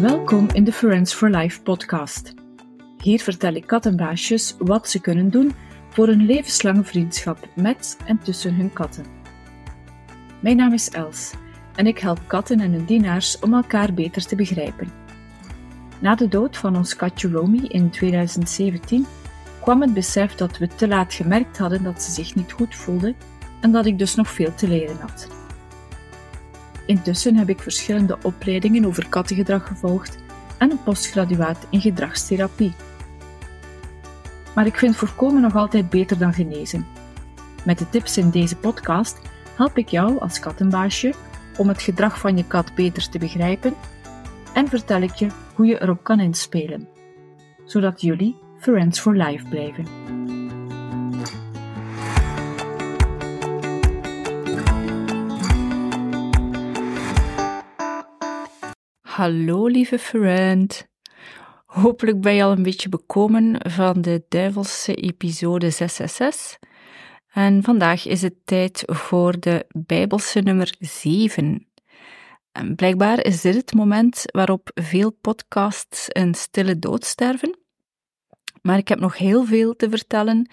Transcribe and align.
Welkom 0.00 0.48
in 0.52 0.64
de 0.64 0.72
Friends 0.72 1.14
for 1.14 1.30
Life 1.30 1.62
podcast. 1.62 2.34
Hier 3.02 3.20
vertel 3.20 3.54
ik 3.54 3.66
kattenbaasjes 3.66 4.54
wat 4.58 4.88
ze 4.88 5.00
kunnen 5.00 5.30
doen 5.30 5.52
voor 5.88 6.08
een 6.08 6.26
levenslange 6.26 6.84
vriendschap 6.84 7.48
met 7.54 7.96
en 8.06 8.18
tussen 8.18 8.54
hun 8.54 8.72
katten. 8.72 9.04
Mijn 10.42 10.56
naam 10.56 10.72
is 10.72 10.90
Els 10.90 11.32
en 11.74 11.86
ik 11.86 11.98
help 11.98 12.20
katten 12.26 12.60
en 12.60 12.72
hun 12.72 12.84
dienaars 12.84 13.38
om 13.38 13.54
elkaar 13.54 13.94
beter 13.94 14.26
te 14.26 14.36
begrijpen. 14.36 14.92
Na 15.98 16.14
de 16.14 16.28
dood 16.28 16.56
van 16.56 16.76
ons 16.76 16.96
katje 16.96 17.30
Romy 17.30 17.64
in 17.68 17.90
2017 17.90 19.06
kwam 19.60 19.80
het 19.80 19.94
besef 19.94 20.34
dat 20.34 20.58
we 20.58 20.66
te 20.66 20.88
laat 20.88 21.14
gemerkt 21.14 21.58
hadden 21.58 21.82
dat 21.82 22.02
ze 22.02 22.10
zich 22.10 22.34
niet 22.34 22.52
goed 22.52 22.76
voelde 22.76 23.14
en 23.60 23.72
dat 23.72 23.86
ik 23.86 23.98
dus 23.98 24.14
nog 24.14 24.28
veel 24.28 24.54
te 24.54 24.68
leren 24.68 24.96
had. 25.00 25.39
Intussen 26.86 27.36
heb 27.36 27.48
ik 27.48 27.60
verschillende 27.60 28.18
opleidingen 28.22 28.84
over 28.84 29.08
kattengedrag 29.08 29.66
gevolgd 29.66 30.18
en 30.58 30.70
een 30.70 30.82
postgraduaat 30.82 31.66
in 31.70 31.80
gedragstherapie. 31.80 32.74
Maar 34.54 34.66
ik 34.66 34.76
vind 34.76 34.96
voorkomen 34.96 35.42
nog 35.42 35.56
altijd 35.56 35.90
beter 35.90 36.18
dan 36.18 36.32
genezen. 36.32 36.86
Met 37.64 37.78
de 37.78 37.88
tips 37.88 38.18
in 38.18 38.30
deze 38.30 38.56
podcast 38.56 39.18
help 39.56 39.78
ik 39.78 39.88
jou 39.88 40.20
als 40.20 40.40
kattenbaasje 40.40 41.14
om 41.56 41.68
het 41.68 41.82
gedrag 41.82 42.18
van 42.18 42.36
je 42.36 42.46
kat 42.46 42.74
beter 42.74 43.08
te 43.08 43.18
begrijpen 43.18 43.74
en 44.54 44.68
vertel 44.68 45.00
ik 45.00 45.14
je 45.14 45.28
hoe 45.54 45.66
je 45.66 45.82
erop 45.82 46.04
kan 46.04 46.20
inspelen, 46.20 46.88
zodat 47.64 48.00
jullie 48.00 48.36
Friends 48.58 49.00
for 49.00 49.16
Life 49.16 49.48
blijven. 49.48 50.19
Hallo 59.20 59.66
lieve 59.66 59.98
friend. 59.98 60.88
Hopelijk 61.66 62.20
ben 62.20 62.34
je 62.34 62.42
al 62.42 62.52
een 62.52 62.62
beetje 62.62 62.88
bekomen 62.88 63.70
van 63.70 64.00
de 64.00 64.24
duivelse 64.28 64.94
episode 64.94 65.70
666. 65.70 66.58
En 67.32 67.62
vandaag 67.62 68.06
is 68.06 68.22
het 68.22 68.34
tijd 68.44 68.82
voor 68.86 69.40
de 69.40 69.66
Bijbelse 69.68 70.40
nummer 70.40 70.74
7. 70.78 71.68
En 72.52 72.74
blijkbaar 72.74 73.24
is 73.24 73.40
dit 73.40 73.54
het 73.54 73.74
moment 73.74 74.22
waarop 74.24 74.70
veel 74.74 75.10
podcasts 75.20 76.06
een 76.08 76.34
stille 76.34 76.78
dood 76.78 77.04
sterven. 77.04 77.58
Maar 78.62 78.78
ik 78.78 78.88
heb 78.88 79.00
nog 79.00 79.18
heel 79.18 79.44
veel 79.44 79.76
te 79.76 79.88
vertellen 79.90 80.50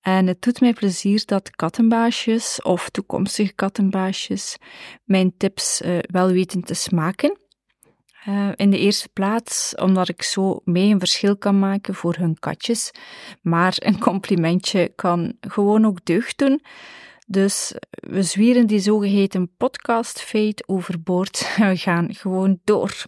en 0.00 0.26
het 0.26 0.42
doet 0.42 0.60
mij 0.60 0.72
plezier 0.72 1.22
dat 1.24 1.50
kattenbaasjes 1.50 2.62
of 2.62 2.90
toekomstige 2.90 3.52
kattenbaasjes 3.52 4.56
mijn 5.04 5.36
tips 5.36 5.82
uh, 5.82 5.98
wel 6.10 6.30
weten 6.30 6.62
te 6.62 6.74
smaken. 6.74 7.44
Uh, 8.28 8.48
in 8.54 8.70
de 8.70 8.78
eerste 8.78 9.08
plaats 9.12 9.74
omdat 9.74 10.08
ik 10.08 10.22
zo 10.22 10.60
mee 10.64 10.92
een 10.92 10.98
verschil 10.98 11.36
kan 11.36 11.58
maken 11.58 11.94
voor 11.94 12.14
hun 12.18 12.38
katjes. 12.38 12.90
Maar 13.42 13.74
een 13.78 13.98
complimentje 13.98 14.92
kan 14.96 15.36
gewoon 15.40 15.86
ook 15.86 16.04
deugd 16.04 16.38
doen. 16.38 16.62
Dus 17.26 17.74
we 17.90 18.22
zwieren 18.22 18.66
die 18.66 18.78
zogeheten 18.78 19.56
podcast 19.56 20.22
fade 20.22 20.62
overboord 20.66 21.54
we 21.56 21.76
gaan 21.76 22.14
gewoon 22.14 22.60
door. 22.64 23.04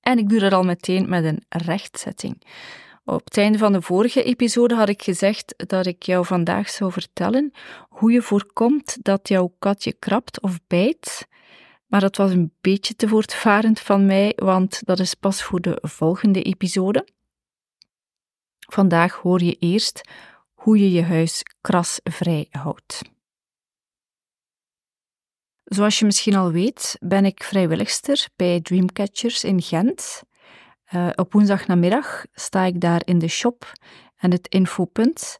En 0.00 0.18
ik 0.18 0.28
doe 0.28 0.38
dat 0.38 0.52
al 0.52 0.64
meteen 0.64 1.08
met 1.08 1.24
een 1.24 1.42
rechtzetting. 1.48 2.42
Op 3.04 3.24
het 3.24 3.36
einde 3.36 3.58
van 3.58 3.72
de 3.72 3.82
vorige 3.82 4.22
episode 4.22 4.74
had 4.74 4.88
ik 4.88 5.02
gezegd 5.02 5.54
dat 5.56 5.86
ik 5.86 6.02
jou 6.02 6.24
vandaag 6.24 6.70
zou 6.70 6.92
vertellen 6.92 7.52
hoe 7.88 8.12
je 8.12 8.22
voorkomt 8.22 8.96
dat 9.02 9.28
jouw 9.28 9.54
katje 9.58 9.92
krabt 9.92 10.40
of 10.40 10.58
bijt. 10.66 11.26
Maar 11.86 12.00
dat 12.00 12.16
was 12.16 12.30
een 12.30 12.52
beetje 12.60 12.94
te 12.94 13.08
voortvarend 13.08 13.80
van 13.80 14.06
mij, 14.06 14.32
want 14.36 14.86
dat 14.86 14.98
is 14.98 15.14
pas 15.14 15.42
voor 15.42 15.60
de 15.60 15.78
volgende 15.82 16.42
episode. 16.42 17.08
Vandaag 18.58 19.14
hoor 19.14 19.42
je 19.42 19.56
eerst 19.58 20.00
hoe 20.54 20.78
je 20.78 20.90
je 20.90 21.02
huis 21.02 21.42
krasvrij 21.60 22.46
houdt. 22.50 23.02
Zoals 25.64 25.98
je 25.98 26.04
misschien 26.04 26.34
al 26.34 26.50
weet, 26.50 26.96
ben 27.00 27.24
ik 27.24 27.42
vrijwilligster 27.42 28.28
bij 28.36 28.60
Dreamcatchers 28.60 29.44
in 29.44 29.62
Gent. 29.62 30.22
Uh, 30.94 31.08
op 31.14 31.32
woensdagnamiddag 31.32 32.24
sta 32.32 32.64
ik 32.64 32.80
daar 32.80 33.02
in 33.04 33.18
de 33.18 33.28
shop 33.28 33.72
en 34.16 34.30
het 34.30 34.48
infopunt. 34.48 35.38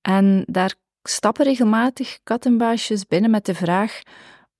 En 0.00 0.44
daar 0.46 0.74
stappen 1.02 1.44
regelmatig 1.44 2.18
kattenbaasjes 2.22 3.06
binnen 3.06 3.30
met 3.30 3.46
de 3.46 3.54
vraag: 3.54 4.02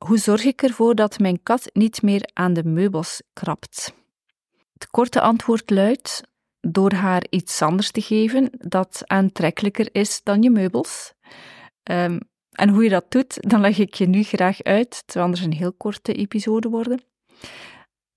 hoe 0.06 0.18
zorg 0.18 0.44
ik 0.44 0.62
ervoor 0.62 0.94
dat 0.94 1.18
mijn 1.18 1.42
kat 1.42 1.70
niet 1.72 2.02
meer 2.02 2.30
aan 2.32 2.52
de 2.52 2.64
meubels 2.64 3.22
krabt? 3.32 3.94
Het 4.72 4.86
korte 4.90 5.20
antwoord 5.20 5.70
luidt: 5.70 6.22
door 6.60 6.92
haar 6.92 7.26
iets 7.30 7.62
anders 7.62 7.90
te 7.90 8.00
geven 8.00 8.50
dat 8.58 9.02
aantrekkelijker 9.06 9.88
is 9.92 10.20
dan 10.22 10.42
je 10.42 10.50
meubels. 10.50 11.12
Um, 11.91 12.20
en 12.52 12.68
hoe 12.68 12.82
je 12.82 12.88
dat 12.88 13.10
doet, 13.10 13.50
dan 13.50 13.60
leg 13.60 13.78
ik 13.78 13.94
je 13.94 14.06
nu 14.06 14.22
graag 14.22 14.62
uit. 14.62 14.96
Het 14.96 15.12
zal 15.12 15.22
anders 15.22 15.42
een 15.42 15.52
heel 15.52 15.72
korte 15.72 16.14
episode 16.14 16.68
worden. 16.68 17.04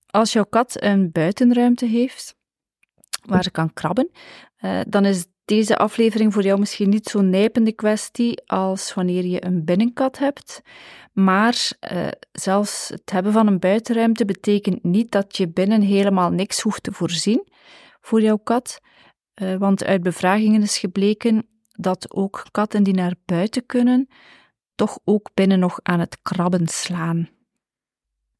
Als 0.06 0.32
jouw 0.32 0.44
kat 0.44 0.82
een 0.82 1.12
buitenruimte 1.12 1.86
heeft 1.86 2.36
waar 3.24 3.42
ze 3.42 3.50
kan 3.50 3.72
krabben, 3.72 4.10
uh, 4.60 4.80
dan 4.88 5.04
is 5.04 5.26
deze 5.46 5.76
aflevering 5.76 6.32
voor 6.32 6.42
jou 6.42 6.58
misschien 6.58 6.88
niet 6.88 7.08
zo'n 7.08 7.30
nijpende 7.30 7.72
kwestie 7.72 8.42
als 8.46 8.94
wanneer 8.94 9.24
je 9.24 9.44
een 9.44 9.64
binnenkat 9.64 10.18
hebt. 10.18 10.62
Maar 11.12 11.70
uh, 11.92 12.08
zelfs 12.32 12.88
het 12.88 13.10
hebben 13.10 13.32
van 13.32 13.46
een 13.46 13.58
buitenruimte 13.58 14.24
betekent 14.24 14.82
niet 14.82 15.10
dat 15.10 15.36
je 15.36 15.48
binnen 15.48 15.80
helemaal 15.80 16.30
niks 16.30 16.60
hoeft 16.60 16.82
te 16.82 16.92
voorzien 16.92 17.46
voor 18.00 18.20
jouw 18.20 18.36
kat. 18.36 18.80
Uh, 19.42 19.56
want 19.56 19.84
uit 19.84 20.02
bevragingen 20.02 20.62
is 20.62 20.78
gebleken 20.78 21.48
dat 21.68 22.14
ook 22.14 22.46
katten 22.50 22.82
die 22.82 22.94
naar 22.94 23.14
buiten 23.24 23.66
kunnen, 23.66 24.08
toch 24.74 24.98
ook 25.04 25.30
binnen 25.34 25.58
nog 25.58 25.78
aan 25.82 26.00
het 26.00 26.18
krabben 26.22 26.68
slaan. 26.68 27.28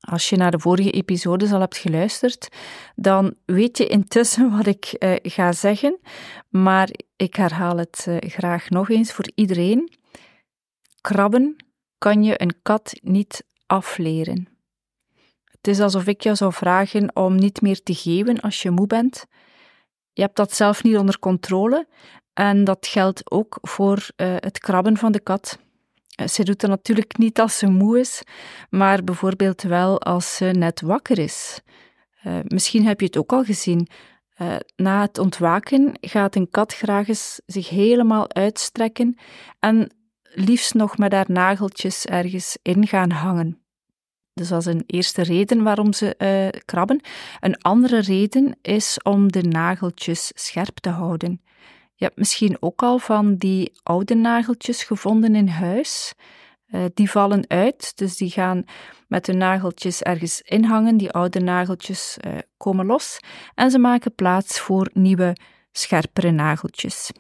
Als 0.07 0.29
je 0.29 0.37
naar 0.37 0.51
de 0.51 0.59
vorige 0.59 0.91
episodes 0.91 1.53
al 1.53 1.61
hebt 1.61 1.77
geluisterd, 1.77 2.49
dan 2.95 3.35
weet 3.45 3.79
je 3.79 3.87
intussen 3.87 4.51
wat 4.57 4.67
ik 4.67 4.97
uh, 4.99 5.15
ga 5.23 5.53
zeggen, 5.53 5.99
maar 6.49 6.89
ik 7.17 7.35
herhaal 7.35 7.77
het 7.77 8.07
uh, 8.09 8.17
graag 8.21 8.71
nog 8.71 8.91
eens 8.91 9.13
voor 9.13 9.31
iedereen. 9.35 9.93
Krabben 11.01 11.57
kan 11.99 12.23
je 12.23 12.43
een 12.43 12.55
kat 12.63 12.99
niet 13.03 13.45
afleren. 13.67 14.49
Het 15.45 15.69
is 15.69 15.81
alsof 15.81 16.07
ik 16.07 16.21
jou 16.21 16.37
zou 16.37 16.53
vragen 16.53 17.17
om 17.17 17.35
niet 17.35 17.61
meer 17.61 17.83
te 17.83 17.95
geven 17.95 18.41
als 18.41 18.63
je 18.63 18.71
moe 18.71 18.87
bent. 18.87 19.27
Je 20.13 20.23
hebt 20.23 20.37
dat 20.37 20.55
zelf 20.55 20.83
niet 20.83 20.97
onder 20.97 21.19
controle 21.19 21.89
en 22.33 22.65
dat 22.65 22.87
geldt 22.87 23.31
ook 23.31 23.59
voor 23.61 23.97
uh, 23.97 24.35
het 24.39 24.59
krabben 24.59 24.97
van 24.97 25.13
de 25.13 25.21
kat. 25.21 25.59
Eh, 26.17 26.27
ze 26.27 26.45
doet 26.45 26.63
het 26.63 26.71
natuurlijk 26.71 27.19
niet 27.19 27.41
als 27.41 27.59
ze 27.59 27.67
moe 27.67 27.99
is, 27.99 28.23
maar 28.71 29.05
bijvoorbeeld 29.05 29.63
wel 29.63 30.01
als 30.01 30.37
ze 30.37 30.45
net 30.45 30.81
wakker 30.81 31.19
is. 31.19 31.61
Uh, 32.27 32.39
misschien 32.43 32.87
heb 32.87 33.01
je 33.01 33.07
het 33.07 33.17
ook 33.17 33.33
al 33.33 33.45
gezien. 33.45 33.89
Uh, 34.39 34.57
na 34.77 35.01
het 35.01 35.19
ontwaken 35.19 35.99
gaat 36.01 36.37
een 36.37 36.51
kat 36.51 36.75
graag 36.75 37.09
eens 37.09 37.41
zich 37.47 37.69
helemaal 37.69 38.33
uitstrekken 38.33 39.19
en 39.59 39.91
liefst 40.23 40.75
nog 40.75 40.99
met 40.99 41.13
haar 41.13 41.25
nageltjes 41.29 42.05
ergens 42.05 42.59
in 42.63 42.87
gaan 42.87 43.11
hangen. 43.11 43.61
Dus 44.33 44.49
dat 44.49 44.61
is 44.61 44.67
een 44.67 44.85
eerste 44.87 45.23
reden 45.23 45.63
waarom 45.63 45.93
ze 45.93 46.17
krabben. 46.65 47.01
Een 47.41 47.57
andere 47.61 48.01
reden 48.01 48.59
is 48.63 48.99
om 49.03 49.33
de 49.33 49.43
nageltjes 49.43 50.31
scherp 50.35 50.79
te 50.79 50.91
houden. 50.91 51.41
Je 51.99 52.05
hebt 52.05 52.17
misschien 52.17 52.57
ook 52.61 52.83
al 52.83 52.99
van 52.99 53.37
die 53.37 53.73
oude 53.83 54.15
nageltjes 54.15 54.85
gevonden 54.85 55.35
in 55.35 55.49
huis. 55.49 56.15
Uh, 56.71 56.85
die 56.95 57.11
vallen 57.11 57.45
uit, 57.49 57.93
dus 57.97 58.17
die 58.17 58.31
gaan 58.31 58.65
met 59.09 59.27
hun 59.27 59.37
nageltjes 59.37 60.03
ergens 60.03 60.41
inhangen. 60.41 60.97
Die 60.97 61.11
oude 61.11 61.41
nageltjes 61.41 62.19
uh, 62.27 62.39
komen 62.57 62.87
los 62.87 63.19
en 63.55 63.71
ze 63.71 63.79
maken 63.79 64.15
plaats 64.15 64.61
voor 64.61 64.91
nieuwe, 64.93 65.37
scherpere 65.73 66.31
nageltjes. 66.31 67.11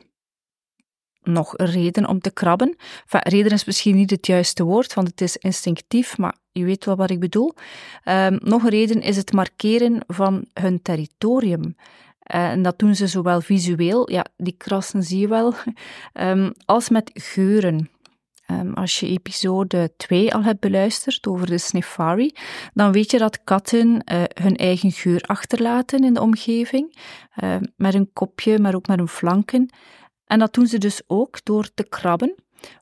Nog 1.23 1.55
reden 1.57 2.09
om 2.09 2.21
te 2.21 2.31
krabben. 2.31 2.77
Reden 3.09 3.53
is 3.53 3.65
misschien 3.65 3.97
niet 3.97 4.11
het 4.11 4.27
juiste 4.27 4.65
woord, 4.65 4.95
want 4.95 5.09
het 5.09 5.21
is 5.21 5.37
instinctief, 5.37 6.19
maar 6.19 6.37
je 6.53 6.65
weet 6.65 6.85
wel 6.85 6.97
wat 6.97 7.11
ik 7.11 7.21
bedoel. 7.21 7.55
Uh, 8.05 8.27
nog 8.27 8.63
een 8.63 8.69
reden 8.71 9.01
is 9.01 9.17
het 9.17 9.33
markeren 9.33 10.03
van 10.07 10.47
hun 10.53 10.83
territorium. 10.83 11.77
Uh, 12.35 12.51
en 12.51 12.63
dat 12.63 12.79
doen 12.79 12.95
ze 12.95 13.07
zowel 13.07 13.41
visueel, 13.41 14.11
ja, 14.11 14.25
die 14.37 14.55
krassen 14.57 15.03
zie 15.03 15.19
je 15.19 15.29
wel, 15.29 15.55
um, 16.13 16.53
als 16.65 16.89
met 16.89 17.11
geuren. 17.15 17.91
Um, 18.51 18.75
als 18.75 19.01
je 19.01 19.07
episode 19.07 19.93
2 19.97 20.35
al 20.35 20.43
hebt 20.43 20.61
beluisterd 20.61 21.27
over 21.27 21.47
de 21.47 21.59
Sniffari, 21.59 22.35
dan 22.75 22.93
weet 22.93 23.11
je 23.11 23.19
dat 23.19 23.45
katten 23.45 23.89
uh, 23.89 24.23
hun 24.35 24.57
eigen 24.57 24.93
geur 24.93 25.21
achterlaten 25.21 26.05
in 26.05 26.15
de 26.15 26.21
omgeving, 26.21 26.99
uh, 27.43 27.57
met 27.77 27.93
hun 27.93 28.11
kopje, 28.13 28.59
maar 28.59 28.75
ook 28.75 28.87
met 28.87 28.99
hun 28.99 29.09
flanken. 29.09 29.71
En 30.25 30.39
dat 30.39 30.55
doen 30.55 30.67
ze 30.67 30.79
dus 30.79 31.03
ook 31.07 31.45
door 31.45 31.71
te 31.75 31.89
krabben, 31.89 32.35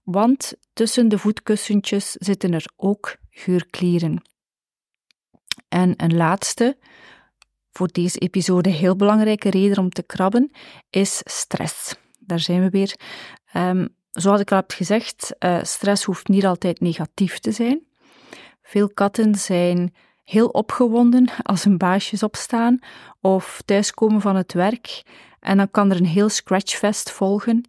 want 0.02 0.54
tussen 0.72 1.08
de 1.08 1.18
voetkussentjes 1.18 2.10
zitten 2.10 2.52
er 2.52 2.66
ook 2.76 3.16
geurklieren. 3.30 4.22
En 5.68 5.94
een 5.96 6.16
laatste, 6.16 6.76
voor 7.76 7.88
deze 7.92 8.18
episode 8.18 8.70
heel 8.70 8.96
belangrijke 8.96 9.50
reden 9.50 9.78
om 9.78 9.90
te 9.90 10.02
krabben 10.02 10.50
is 10.90 11.20
stress. 11.24 11.94
Daar 12.18 12.40
zijn 12.40 12.62
we 12.62 12.70
weer. 12.70 12.94
Um, 13.56 13.88
zoals 14.10 14.40
ik 14.40 14.50
al 14.50 14.56
heb 14.56 14.70
gezegd, 14.70 15.34
uh, 15.38 15.62
stress 15.62 16.04
hoeft 16.04 16.28
niet 16.28 16.46
altijd 16.46 16.80
negatief 16.80 17.38
te 17.38 17.52
zijn. 17.52 17.86
Veel 18.62 18.88
katten 18.88 19.34
zijn 19.34 19.94
heel 20.24 20.48
opgewonden 20.48 21.30
als 21.42 21.64
hun 21.64 21.78
baasjes 21.78 22.22
opstaan 22.22 22.78
of 23.20 23.62
thuiskomen 23.64 24.20
van 24.20 24.36
het 24.36 24.52
werk 24.52 25.02
en 25.40 25.56
dan 25.56 25.70
kan 25.70 25.90
er 25.90 25.96
een 25.96 26.06
heel 26.06 26.28
scratchfest 26.28 27.10
volgen. 27.10 27.68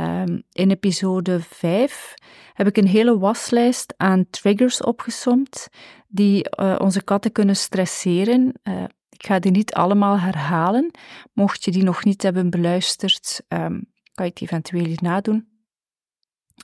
Um, 0.00 0.42
in 0.52 0.70
episode 0.70 1.40
5 1.40 2.14
heb 2.52 2.66
ik 2.66 2.76
een 2.76 2.86
hele 2.86 3.18
waslijst 3.18 3.94
aan 3.96 4.26
triggers 4.30 4.82
opgesomd 4.82 5.68
die 6.08 6.46
uh, 6.60 6.76
onze 6.78 7.02
katten 7.02 7.32
kunnen 7.32 7.56
stresseren. 7.56 8.52
Uh, 8.64 8.84
ik 9.22 9.28
ga 9.28 9.38
die 9.38 9.50
niet 9.50 9.74
allemaal 9.74 10.18
herhalen. 10.18 10.90
Mocht 11.32 11.64
je 11.64 11.70
die 11.70 11.82
nog 11.82 12.04
niet 12.04 12.22
hebben 12.22 12.50
beluisterd, 12.50 13.42
um, 13.48 13.84
kan 14.14 14.24
je 14.24 14.30
het 14.30 14.40
eventueel 14.42 14.84
hier 14.84 15.02
nadoen. 15.02 15.48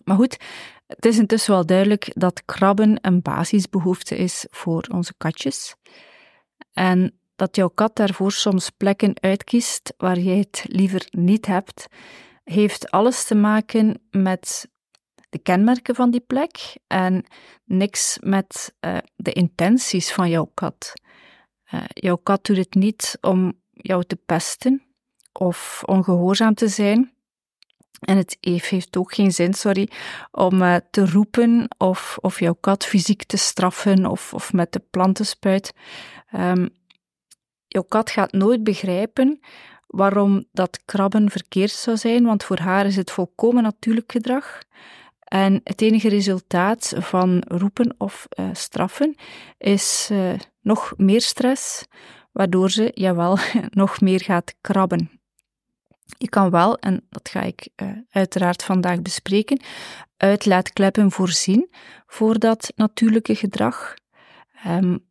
Maar 0.04 0.16
goed, 0.16 0.36
het 0.86 1.04
is 1.04 1.18
intussen 1.18 1.52
wel 1.52 1.66
duidelijk 1.66 2.10
dat 2.14 2.44
krabben 2.44 2.98
een 3.00 3.22
basisbehoefte 3.22 4.16
is 4.16 4.46
voor 4.50 4.86
onze 4.92 5.14
katjes. 5.16 5.74
En 6.72 7.20
dat 7.36 7.56
jouw 7.56 7.68
kat 7.68 7.96
daarvoor 7.96 8.32
soms 8.32 8.70
plekken 8.70 9.20
uitkiest 9.20 9.94
waar 9.96 10.18
jij 10.18 10.38
het 10.38 10.64
liever 10.68 11.06
niet 11.10 11.46
hebt, 11.46 11.86
heeft 12.44 12.90
alles 12.90 13.24
te 13.24 13.34
maken 13.34 14.02
met 14.10 14.68
de 15.28 15.38
kenmerken 15.38 15.94
van 15.94 16.10
die 16.10 16.20
plek 16.20 16.76
en 16.86 17.24
niks 17.64 18.18
met 18.20 18.74
uh, 18.80 18.98
de 19.16 19.32
intenties 19.32 20.12
van 20.12 20.28
jouw 20.30 20.50
kat. 20.54 20.92
Uh, 21.74 21.80
jouw 21.88 22.16
kat 22.16 22.46
doet 22.46 22.56
het 22.56 22.74
niet 22.74 23.18
om 23.20 23.52
jou 23.72 24.04
te 24.04 24.16
pesten 24.16 24.82
of 25.32 25.82
ongehoorzaam 25.84 26.54
te 26.54 26.68
zijn. 26.68 27.12
En 27.98 28.16
het 28.16 28.36
heeft 28.40 28.96
ook 28.96 29.14
geen 29.14 29.32
zin, 29.32 29.54
sorry, 29.54 29.90
om 30.30 30.62
uh, 30.62 30.76
te 30.90 31.06
roepen 31.06 31.68
of, 31.78 32.18
of 32.20 32.40
jouw 32.40 32.56
kat 32.60 32.84
fysiek 32.84 33.24
te 33.24 33.36
straffen 33.36 34.06
of, 34.06 34.34
of 34.34 34.52
met 34.52 34.72
de 34.72 34.82
plantenspuit. 34.90 35.74
Um, 36.34 36.68
jouw 37.66 37.82
kat 37.82 38.10
gaat 38.10 38.32
nooit 38.32 38.64
begrijpen 38.64 39.40
waarom 39.86 40.44
dat 40.52 40.80
krabben 40.84 41.30
verkeerd 41.30 41.70
zou 41.70 41.96
zijn, 41.96 42.24
want 42.24 42.44
voor 42.44 42.58
haar 42.58 42.86
is 42.86 42.96
het 42.96 43.10
volkomen 43.10 43.62
natuurlijk 43.62 44.12
gedrag. 44.12 44.62
En 45.28 45.60
het 45.64 45.82
enige 45.82 46.08
resultaat 46.08 46.94
van 46.96 47.42
roepen 47.48 47.94
of 47.98 48.26
uh, 48.28 48.48
straffen 48.52 49.14
is 49.58 50.08
uh, 50.12 50.32
nog 50.60 50.94
meer 50.96 51.20
stress, 51.20 51.84
waardoor 52.32 52.70
ze, 52.70 52.90
jawel, 52.94 53.38
nog 53.70 54.00
meer 54.00 54.20
gaat 54.20 54.54
krabben. 54.60 55.10
Je 56.18 56.28
kan 56.28 56.50
wel, 56.50 56.78
en 56.78 57.06
dat 57.10 57.28
ga 57.28 57.42
ik 57.42 57.68
uh, 57.76 57.90
uiteraard 58.10 58.62
vandaag 58.62 59.02
bespreken, 59.02 59.60
uitlaatkleppen 60.16 61.10
voorzien 61.10 61.70
voor 62.06 62.38
dat 62.38 62.72
natuurlijke 62.76 63.34
gedrag. 63.34 63.94
Um, 64.66 65.06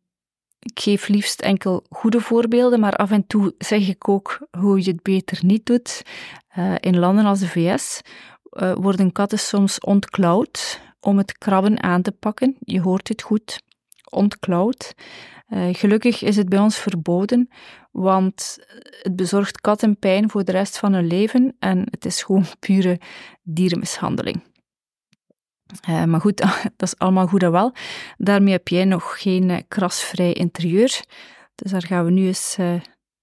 ik 0.58 0.80
geef 0.80 1.08
liefst 1.08 1.40
enkel 1.40 1.84
goede 1.90 2.20
voorbeelden, 2.20 2.80
maar 2.80 2.96
af 2.96 3.10
en 3.10 3.26
toe 3.26 3.54
zeg 3.58 3.88
ik 3.88 4.08
ook 4.08 4.38
hoe 4.58 4.84
je 4.84 4.90
het 4.90 5.02
beter 5.02 5.38
niet 5.44 5.66
doet. 5.66 6.02
In 6.80 6.98
landen 6.98 7.24
als 7.24 7.40
de 7.40 7.48
VS 7.48 8.00
uh, 8.62 8.72
worden 8.74 9.12
katten 9.12 9.38
soms 9.38 9.80
ontklauwd 9.80 10.80
om 11.00 11.18
het 11.18 11.38
krabben 11.38 11.82
aan 11.82 12.02
te 12.02 12.12
pakken. 12.12 12.56
Je 12.60 12.80
hoort 12.80 13.08
het 13.08 13.22
goed, 13.22 13.62
ontklauwd. 14.10 14.94
Uh, 15.48 15.74
gelukkig 15.74 16.22
is 16.22 16.36
het 16.36 16.48
bij 16.48 16.58
ons 16.58 16.78
verboden, 16.78 17.48
want 17.90 18.58
het 19.02 19.16
bezorgt 19.16 19.60
katten 19.60 19.98
pijn 19.98 20.30
voor 20.30 20.44
de 20.44 20.52
rest 20.52 20.78
van 20.78 20.92
hun 20.92 21.06
leven 21.06 21.56
en 21.58 21.86
het 21.90 22.04
is 22.04 22.22
gewoon 22.22 22.46
pure 22.66 23.00
dierenmishandeling. 23.42 24.42
Uh, 25.88 26.04
maar 26.04 26.20
goed, 26.20 26.38
dat 26.76 26.88
is 26.88 26.98
allemaal 26.98 27.26
goed 27.26 27.42
en 27.42 27.50
wel. 27.50 27.72
Daarmee 28.16 28.52
heb 28.52 28.68
jij 28.68 28.84
nog 28.84 29.20
geen 29.20 29.64
krasvrij 29.68 30.32
interieur. 30.32 31.04
Dus 31.54 31.70
daar 31.70 31.86
gaan 31.86 32.04
we 32.04 32.10
nu 32.10 32.26
eens 32.26 32.56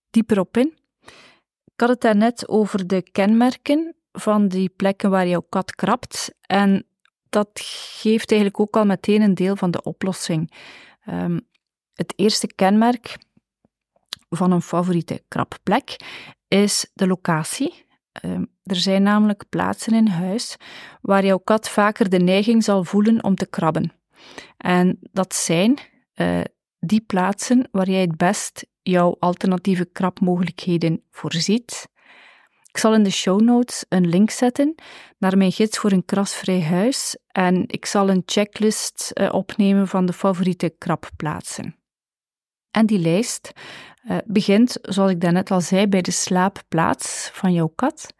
dieper 0.09 0.39
op 0.39 0.57
in. 0.57 0.77
Ik 1.65 1.81
had 1.81 1.89
het 1.89 2.01
daarnet 2.01 2.47
over 2.47 2.87
de 2.87 3.01
kenmerken 3.11 3.95
van 4.15 4.47
die 4.47 4.69
plekken 4.69 5.09
waar 5.09 5.27
jouw 5.27 5.45
kat 5.49 5.75
krabt. 5.75 6.33
En 6.41 6.85
dat 7.29 7.49
geeft 7.99 8.31
eigenlijk 8.31 8.59
ook 8.59 8.75
al 8.75 8.85
meteen 8.85 9.21
een 9.21 9.33
deel 9.33 9.55
van 9.55 9.71
de 9.71 9.83
oplossing. 9.83 10.51
Um, 11.09 11.47
het 11.93 12.13
eerste 12.15 12.47
kenmerk 12.47 13.17
van 14.29 14.51
een 14.51 14.61
favoriete 14.61 15.23
krabplek 15.27 15.95
is 16.47 16.91
de 16.93 17.07
locatie. 17.07 17.85
Um, 18.25 18.47
er 18.63 18.75
zijn 18.75 19.03
namelijk 19.03 19.43
plaatsen 19.49 19.93
in 19.93 20.07
huis 20.07 20.55
waar 21.01 21.25
jouw 21.25 21.37
kat 21.37 21.69
vaker 21.69 22.09
de 22.09 22.19
neiging 22.19 22.63
zal 22.63 22.83
voelen 22.83 23.23
om 23.23 23.35
te 23.35 23.45
krabben. 23.45 23.93
En 24.57 24.99
dat 25.11 25.35
zijn 25.35 25.77
uh, 26.15 26.41
die 26.79 27.01
plaatsen 27.01 27.67
waar 27.71 27.89
jij 27.89 28.01
het 28.01 28.17
best 28.17 28.65
jouw 28.81 29.15
alternatieve 29.19 29.85
krabmogelijkheden 29.85 31.03
voorziet. 31.11 31.87
Ik 32.75 32.81
zal 32.81 32.93
in 32.93 33.03
de 33.03 33.11
show 33.11 33.41
notes 33.41 33.85
een 33.89 34.07
link 34.07 34.29
zetten 34.29 34.75
naar 35.17 35.37
mijn 35.37 35.51
gids 35.51 35.77
voor 35.77 35.91
een 35.91 36.05
krasvrij 36.05 36.63
huis 36.63 37.17
en 37.27 37.63
ik 37.67 37.85
zal 37.85 38.09
een 38.09 38.23
checklist 38.25 39.11
uh, 39.13 39.33
opnemen 39.33 39.87
van 39.87 40.05
de 40.05 40.13
favoriete 40.13 40.75
krabplaatsen. 40.77 41.75
En 42.71 42.85
die 42.85 42.99
lijst 42.99 43.51
uh, 44.05 44.17
begint, 44.25 44.77
zoals 44.81 45.11
ik 45.11 45.21
daarnet 45.21 45.51
al 45.51 45.61
zei, 45.61 45.87
bij 45.87 46.01
de 46.01 46.11
slaapplaats 46.11 47.29
van 47.33 47.53
jouw 47.53 47.71
kat, 47.75 48.13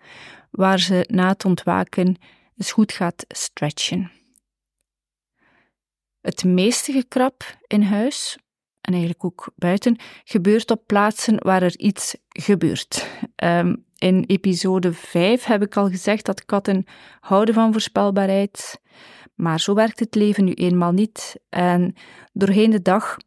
waar 0.52 0.80
ze 0.80 1.06
na 1.12 1.28
het 1.28 1.46
ontwaken 1.46 2.16
eens 2.58 2.72
goed 2.72 2.92
gaat 2.92 3.26
stretchen. 3.28 4.12
Het 6.22 6.44
meeste 6.44 6.92
gekrap 6.92 7.58
in 7.68 7.82
huis, 7.82 8.38
en 8.82 8.92
eigenlijk 8.92 9.24
ook 9.24 9.52
buiten, 9.56 9.98
gebeurt 10.24 10.72
op 10.72 10.84
plaatsen 10.86 11.44
waar 11.44 11.62
er 11.62 11.78
iets 11.78 12.16
gebeurt. 12.28 13.10
Um, 13.44 13.85
in 13.98 14.24
episode 14.28 14.94
5 14.94 15.44
heb 15.44 15.62
ik 15.62 15.78
al 15.78 15.90
gezegd 15.90 16.26
dat 16.26 16.46
katten 16.46 16.86
houden 17.20 17.54
van 17.54 17.72
voorspelbaarheid, 17.72 18.82
maar 19.36 19.60
zo 19.60 19.74
werkt 19.74 20.00
het 20.00 20.16
leven 20.16 20.44
nu 20.44 20.54
eenmaal 20.54 20.92
niet. 20.92 21.36
En 21.50 21.96
doorheen 22.34 22.70
de 22.70 22.82
dag 22.82 23.18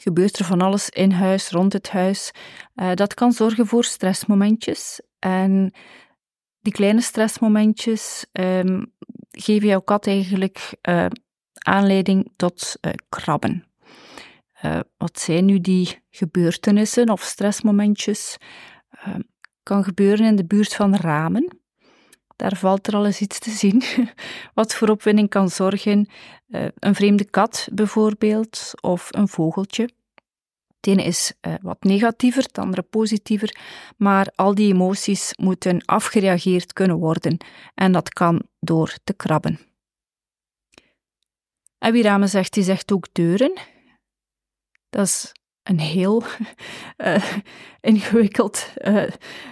gebeurt 0.00 0.38
er 0.38 0.44
van 0.44 0.60
alles 0.60 0.88
in 0.88 1.10
huis, 1.10 1.50
rond 1.50 1.72
het 1.72 1.90
huis. 1.90 2.30
Uh, 2.74 2.94
dat 2.94 3.14
kan 3.14 3.32
zorgen 3.32 3.66
voor 3.66 3.84
stressmomentjes. 3.84 5.00
En 5.18 5.74
die 6.60 6.72
kleine 6.72 7.00
stressmomentjes 7.00 8.26
um, 8.32 8.92
geven 9.30 9.68
jouw 9.68 9.80
kat 9.80 10.06
eigenlijk 10.06 10.74
uh, 10.88 11.06
aanleiding 11.52 12.32
tot 12.36 12.76
uh, 12.80 12.92
krabben. 13.08 13.66
wat 14.96 15.20
zijn 15.20 15.44
nu 15.44 15.60
die 15.60 16.02
gebeurtenissen 16.10 17.10
of 17.10 17.22
stressmomentjes? 17.22 18.36
Ehm, 19.02 19.20
kan 19.62 19.84
gebeuren 19.84 20.26
in 20.26 20.36
de 20.36 20.44
buurt 20.44 20.74
van 20.74 20.96
ramen. 20.96 21.58
Daar 22.36 22.56
valt 22.56 22.86
er 22.86 22.94
al 22.94 23.06
eens 23.06 23.20
iets 23.20 23.38
te 23.38 23.50
zien, 23.50 23.82
wat 24.54 24.74
voor 24.74 24.88
opwinding 24.88 25.28
kan 25.28 25.48
zorgen. 25.48 26.08
Uh, 26.48 26.66
een 26.74 26.94
vreemde 26.94 27.24
kat 27.24 27.68
bijvoorbeeld, 27.72 28.72
of 28.80 29.08
een 29.10 29.28
vogeltje. 29.28 29.82
Het 30.76 30.86
ene 30.86 31.04
is 31.04 31.32
uh, 31.40 31.54
wat 31.62 31.82
negatiever, 31.82 32.42
het 32.42 32.58
andere 32.58 32.82
positiever, 32.82 33.56
maar 33.96 34.32
al 34.34 34.54
die 34.54 34.72
emoties 34.72 35.32
moeten 35.36 35.84
afgereageerd 35.84 36.72
kunnen 36.72 36.96
worden 36.96 37.36
en 37.74 37.92
dat 37.92 38.08
kan 38.08 38.42
door 38.60 38.94
te 39.04 39.14
krabben. 39.14 39.58
En 41.78 41.92
wie 41.92 42.02
ramen 42.02 42.28
zegt, 42.28 42.52
die 42.52 42.62
zegt 42.62 42.92
ook 42.92 43.06
deuren. 43.12 43.58
Dat 44.90 45.06
is 45.06 45.32
een 45.68 45.80
heel 45.80 46.22
uh, 46.96 47.24
ingewikkeld 47.80 48.72
uh, 48.84 49.10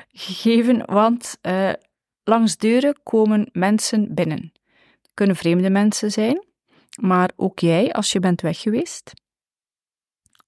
gegeven, 0.08 0.84
want 0.86 1.38
uh, 1.42 1.72
langs 2.24 2.56
deuren 2.56 3.00
komen 3.02 3.48
mensen 3.52 4.14
binnen. 4.14 4.52
Kunnen 5.14 5.36
vreemde 5.36 5.70
mensen 5.70 6.10
zijn, 6.10 6.46
maar 7.00 7.30
ook 7.36 7.58
jij 7.58 7.92
als 7.92 8.12
je 8.12 8.20
bent 8.20 8.40
weg 8.40 8.60
geweest. 8.60 9.12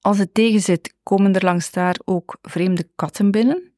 Als 0.01 0.19
het 0.19 0.35
tegenzit, 0.35 0.95
komen 1.03 1.35
er 1.35 1.45
langs 1.45 1.71
daar 1.71 1.97
ook 2.05 2.39
vreemde 2.43 2.89
katten 2.95 3.31
binnen. 3.31 3.73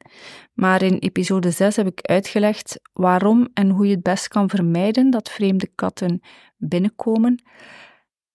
Maar 0.53 0.83
in 0.83 0.99
episode 0.99 1.51
6 1.51 1.77
heb 1.77 1.87
ik 1.87 2.01
uitgelegd 2.01 2.81
waarom 2.93 3.49
en 3.55 3.71
hoe 3.71 3.87
je 3.87 3.95
het 3.95 4.03
best 4.03 4.29
kan 4.29 4.49
vermijden 4.49 5.11
dat 5.11 5.31
vreemde 5.31 5.71
katten 5.75 6.21
binnenkomen. 6.57 7.43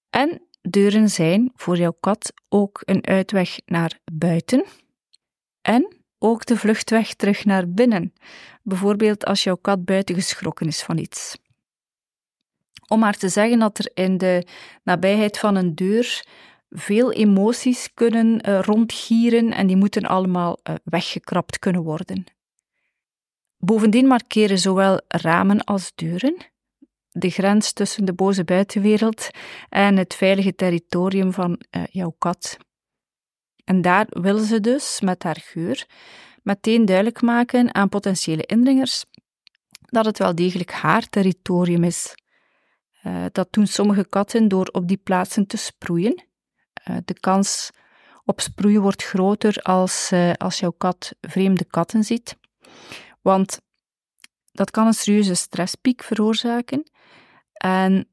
En 0.10 0.42
deuren 0.70 1.10
zijn 1.10 1.52
voor 1.56 1.78
jouw 1.78 1.98
kat 2.00 2.34
ook 2.50 2.82
een 2.86 3.08
uitweg 3.08 3.58
naar 3.66 4.00
buiten 4.12 4.66
en 5.62 5.96
ook 6.20 6.46
de 6.46 6.58
vluchtweg 6.58 7.14
terug 7.14 7.46
naar 7.46 7.70
binnen, 7.70 8.14
bijvoorbeeld 8.64 9.26
als 9.26 9.44
jouw 9.44 9.56
kat 9.56 9.86
buiten 9.86 10.16
geschrokken 10.16 10.68
is 10.68 10.84
van 10.84 10.98
iets. 10.98 11.38
Om 12.88 13.00
maar 13.00 13.18
te 13.18 13.30
zeggen 13.30 13.60
dat 13.60 13.78
er 13.78 13.92
in 13.94 14.18
de 14.18 14.48
nabijheid 14.84 15.40
van 15.40 15.56
een 15.56 15.76
deur 15.76 16.26
veel 16.70 17.12
emoties 17.12 17.94
kunnen 17.94 18.50
uh, 18.50 18.60
rondgieren 18.60 19.52
en 19.52 19.68
die 19.68 19.76
moeten 19.76 20.04
allemaal 20.04 20.60
uh, 20.64 20.76
weggekrapt 20.84 21.60
kunnen 21.60 21.82
worden. 21.84 22.24
Bovendien 23.58 24.08
markeren 24.08 24.60
zowel 24.60 25.02
ramen 25.08 25.64
als 25.64 25.92
deuren 25.96 26.38
de 27.18 27.30
grens 27.30 27.74
tussen 27.74 28.06
de 28.06 28.14
boze 28.14 28.44
buitenwereld 28.44 29.30
en 29.70 29.98
het 29.98 30.14
veilige 30.14 30.56
territorium 30.56 31.34
van 31.34 31.62
uh, 31.72 31.84
jouw 31.90 32.16
kat. 32.18 32.58
En 33.64 33.82
daar 33.82 34.06
wil 34.10 34.38
ze 34.38 34.60
dus 34.60 35.02
met 35.02 35.24
haar 35.24 35.40
geur 35.42 35.86
meteen 36.44 36.86
duidelijk 36.86 37.22
maken 37.22 37.76
aan 37.76 37.90
potentiële 37.90 38.46
indringers 38.46 39.06
dat 39.82 40.06
het 40.06 40.18
wel 40.18 40.36
degelijk 40.36 40.72
haar 40.72 41.10
territorium 41.10 41.84
is. 41.84 42.16
Uh, 43.04 43.26
dat 43.32 43.54
doen 43.54 43.68
sommige 43.68 44.06
katten 44.10 44.48
door 44.48 44.68
op 44.68 44.88
die 44.88 44.98
plaatsen 45.04 45.48
te 45.48 45.58
sproeien. 45.58 46.24
Uh, 46.90 46.98
de 47.06 47.20
kans 47.20 47.70
op 48.26 48.42
sproeien 48.42 48.82
wordt 48.82 49.04
groter 49.04 49.58
als, 49.62 50.12
als 50.38 50.60
jouw 50.60 50.74
kat 50.78 51.16
vreemde 51.22 51.66
katten 51.66 52.04
ziet. 52.04 52.38
Want 53.22 53.60
dat 54.52 54.72
kan 54.72 54.88
een 54.88 54.94
serieuze 54.94 55.34
stresspiek 55.34 56.04
veroorzaken. 56.04 56.84
En 57.58 58.08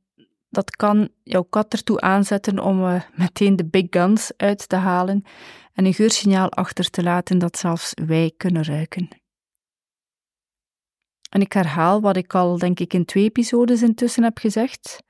dat 0.48 0.70
kan 0.70 1.08
jouw 1.22 1.42
kat 1.42 1.72
ertoe 1.72 2.00
aanzetten 2.00 2.58
om 2.58 3.02
meteen 3.14 3.56
de 3.56 3.64
big 3.64 3.86
guns 3.90 4.32
uit 4.36 4.68
te 4.68 4.76
halen 4.76 5.24
en 5.72 5.84
een 5.84 5.94
geursignaal 5.94 6.50
achter 6.50 6.90
te 6.90 7.02
laten 7.02 7.38
dat 7.38 7.58
zelfs 7.58 7.92
wij 8.06 8.32
kunnen 8.36 8.64
ruiken. 8.64 9.08
En 11.30 11.40
ik 11.40 11.52
herhaal 11.52 12.00
wat 12.00 12.16
ik 12.16 12.34
al, 12.34 12.58
denk 12.58 12.80
ik, 12.80 12.94
in 12.94 13.04
twee 13.04 13.24
episodes 13.24 13.82
intussen 13.82 14.22
heb 14.22 14.38
gezegd. 14.38 15.02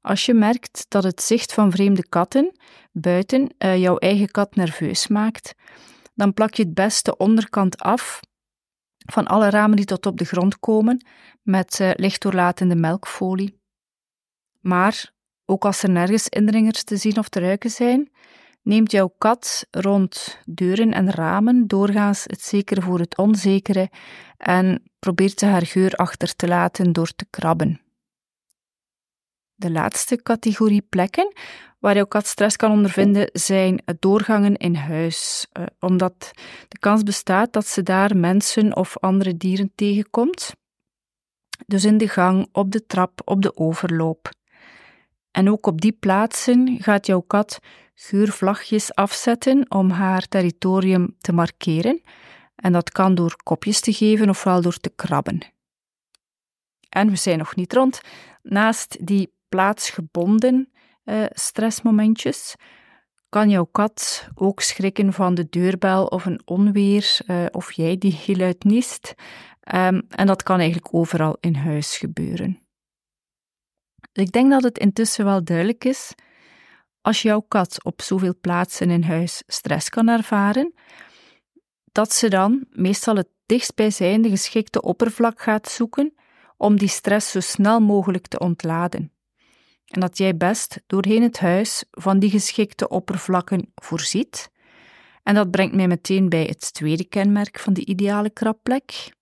Als 0.00 0.26
je 0.26 0.34
merkt 0.34 0.84
dat 0.88 1.04
het 1.04 1.22
zicht 1.22 1.52
van 1.52 1.70
vreemde 1.70 2.08
katten 2.08 2.58
buiten 2.92 3.54
uh, 3.58 3.76
jouw 3.76 3.96
eigen 3.96 4.30
kat 4.30 4.54
nerveus 4.54 5.08
maakt, 5.08 5.54
dan 6.14 6.34
plak 6.34 6.54
je 6.54 6.62
het 6.62 6.74
best 6.74 7.04
de 7.04 7.16
onderkant 7.16 7.78
af 7.78 8.20
van 9.06 9.26
alle 9.26 9.50
ramen 9.50 9.76
die 9.76 9.84
tot 9.84 10.06
op 10.06 10.18
de 10.18 10.24
grond 10.24 10.58
komen 10.58 11.06
met 11.42 11.78
uh, 11.80 11.90
lichtdoorlatende 11.94 12.74
melkfolie. 12.74 13.61
Maar 14.62 15.12
ook 15.44 15.64
als 15.64 15.82
er 15.82 15.90
nergens 15.90 16.28
indringers 16.28 16.84
te 16.84 16.96
zien 16.96 17.18
of 17.18 17.28
te 17.28 17.40
ruiken 17.40 17.70
zijn, 17.70 18.10
neemt 18.62 18.90
jouw 18.90 19.14
kat 19.18 19.66
rond 19.70 20.40
deuren 20.44 20.92
en 20.92 21.10
ramen 21.10 21.66
doorgaans 21.66 22.22
het 22.26 22.42
zekere 22.42 22.80
voor 22.80 22.98
het 22.98 23.16
onzekere 23.16 23.90
en 24.36 24.82
probeert 24.98 25.38
ze 25.38 25.46
haar 25.46 25.66
geur 25.66 25.94
achter 25.94 26.36
te 26.36 26.48
laten 26.48 26.92
door 26.92 27.12
te 27.16 27.26
krabben. 27.30 27.80
De 29.54 29.70
laatste 29.70 30.22
categorie 30.22 30.82
plekken 30.88 31.32
waar 31.78 31.94
jouw 31.94 32.06
kat 32.06 32.26
stress 32.26 32.56
kan 32.56 32.70
ondervinden 32.70 33.28
zijn 33.32 33.82
doorgangen 33.98 34.56
in 34.56 34.74
huis, 34.74 35.46
eh, 35.52 35.64
omdat 35.80 36.30
de 36.68 36.78
kans 36.78 37.02
bestaat 37.02 37.52
dat 37.52 37.66
ze 37.66 37.82
daar 37.82 38.16
mensen 38.16 38.76
of 38.76 38.98
andere 38.98 39.36
dieren 39.36 39.72
tegenkomt. 39.74 40.52
Dus 41.66 41.84
in 41.84 41.98
de 41.98 42.08
gang, 42.08 42.48
op 42.52 42.70
de 42.70 42.86
trap, 42.86 43.20
op 43.24 43.42
de 43.42 43.56
overloop. 43.56 44.30
En 45.32 45.50
ook 45.50 45.66
op 45.66 45.80
die 45.80 45.92
plaatsen 45.92 46.76
gaat 46.80 47.06
jouw 47.06 47.20
kat 47.20 47.58
geurvlagjes 47.94 48.94
afzetten 48.94 49.70
om 49.70 49.90
haar 49.90 50.28
territorium 50.28 51.16
te 51.20 51.32
markeren. 51.32 52.02
En 52.54 52.72
dat 52.72 52.90
kan 52.90 53.14
door 53.14 53.36
kopjes 53.42 53.80
te 53.80 53.92
geven 53.92 54.28
ofwel 54.28 54.62
door 54.62 54.76
te 54.76 54.90
krabben. 54.90 55.38
En 56.88 57.10
we 57.10 57.16
zijn 57.16 57.38
nog 57.38 57.56
niet 57.56 57.72
rond. 57.72 58.00
Naast 58.42 59.06
die 59.06 59.34
plaatsgebonden 59.48 60.72
uh, 61.04 61.24
stressmomentjes 61.30 62.54
kan 63.28 63.50
jouw 63.50 63.64
kat 63.64 64.28
ook 64.34 64.60
schrikken 64.60 65.12
van 65.12 65.34
de 65.34 65.46
deurbel 65.50 66.06
of 66.06 66.24
een 66.24 66.40
onweer 66.44 67.18
uh, 67.26 67.46
of 67.50 67.72
jij 67.72 67.98
die 67.98 68.12
heel 68.12 68.36
luid 68.36 68.64
niest. 68.64 69.14
Um, 69.74 70.02
en 70.08 70.26
dat 70.26 70.42
kan 70.42 70.58
eigenlijk 70.58 70.94
overal 70.94 71.36
in 71.40 71.54
huis 71.54 71.96
gebeuren. 71.96 72.60
Ik 74.12 74.32
denk 74.32 74.50
dat 74.50 74.62
het 74.62 74.78
intussen 74.78 75.24
wel 75.24 75.44
duidelijk 75.44 75.84
is 75.84 76.14
als 77.00 77.22
jouw 77.22 77.40
kat 77.40 77.84
op 77.84 78.02
zoveel 78.02 78.34
plaatsen 78.40 78.90
in 78.90 79.02
huis 79.02 79.42
stress 79.46 79.88
kan 79.88 80.08
ervaren, 80.08 80.74
dat 81.92 82.12
ze 82.12 82.28
dan 82.28 82.66
meestal 82.70 83.16
het 83.16 83.28
dichtstbijzijnde 83.46 84.28
geschikte 84.28 84.82
oppervlak 84.82 85.42
gaat 85.42 85.68
zoeken 85.68 86.14
om 86.56 86.78
die 86.78 86.88
stress 86.88 87.30
zo 87.30 87.40
snel 87.40 87.80
mogelijk 87.80 88.26
te 88.26 88.38
ontladen. 88.38 89.12
En 89.86 90.00
dat 90.00 90.18
jij 90.18 90.36
best 90.36 90.82
doorheen 90.86 91.22
het 91.22 91.38
huis 91.38 91.84
van 91.90 92.18
die 92.18 92.30
geschikte 92.30 92.88
oppervlakken 92.88 93.72
voorziet. 93.74 94.50
En 95.22 95.34
dat 95.34 95.50
brengt 95.50 95.74
mij 95.74 95.88
meteen 95.88 96.28
bij 96.28 96.44
het 96.44 96.74
tweede 96.74 97.04
kenmerk 97.04 97.58
van 97.58 97.72
de 97.72 97.84
ideale 97.84 98.30
krabplek. 98.30 99.12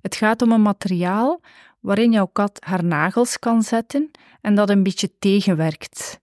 Het 0.00 0.14
gaat 0.14 0.42
om 0.42 0.52
een 0.52 0.62
materiaal 0.62 1.40
waarin 1.86 2.12
jouw 2.12 2.26
kat 2.26 2.64
haar 2.64 2.84
nagels 2.84 3.38
kan 3.38 3.62
zetten 3.62 4.10
en 4.40 4.54
dat 4.54 4.70
een 4.70 4.82
beetje 4.82 5.18
tegenwerkt. 5.18 6.20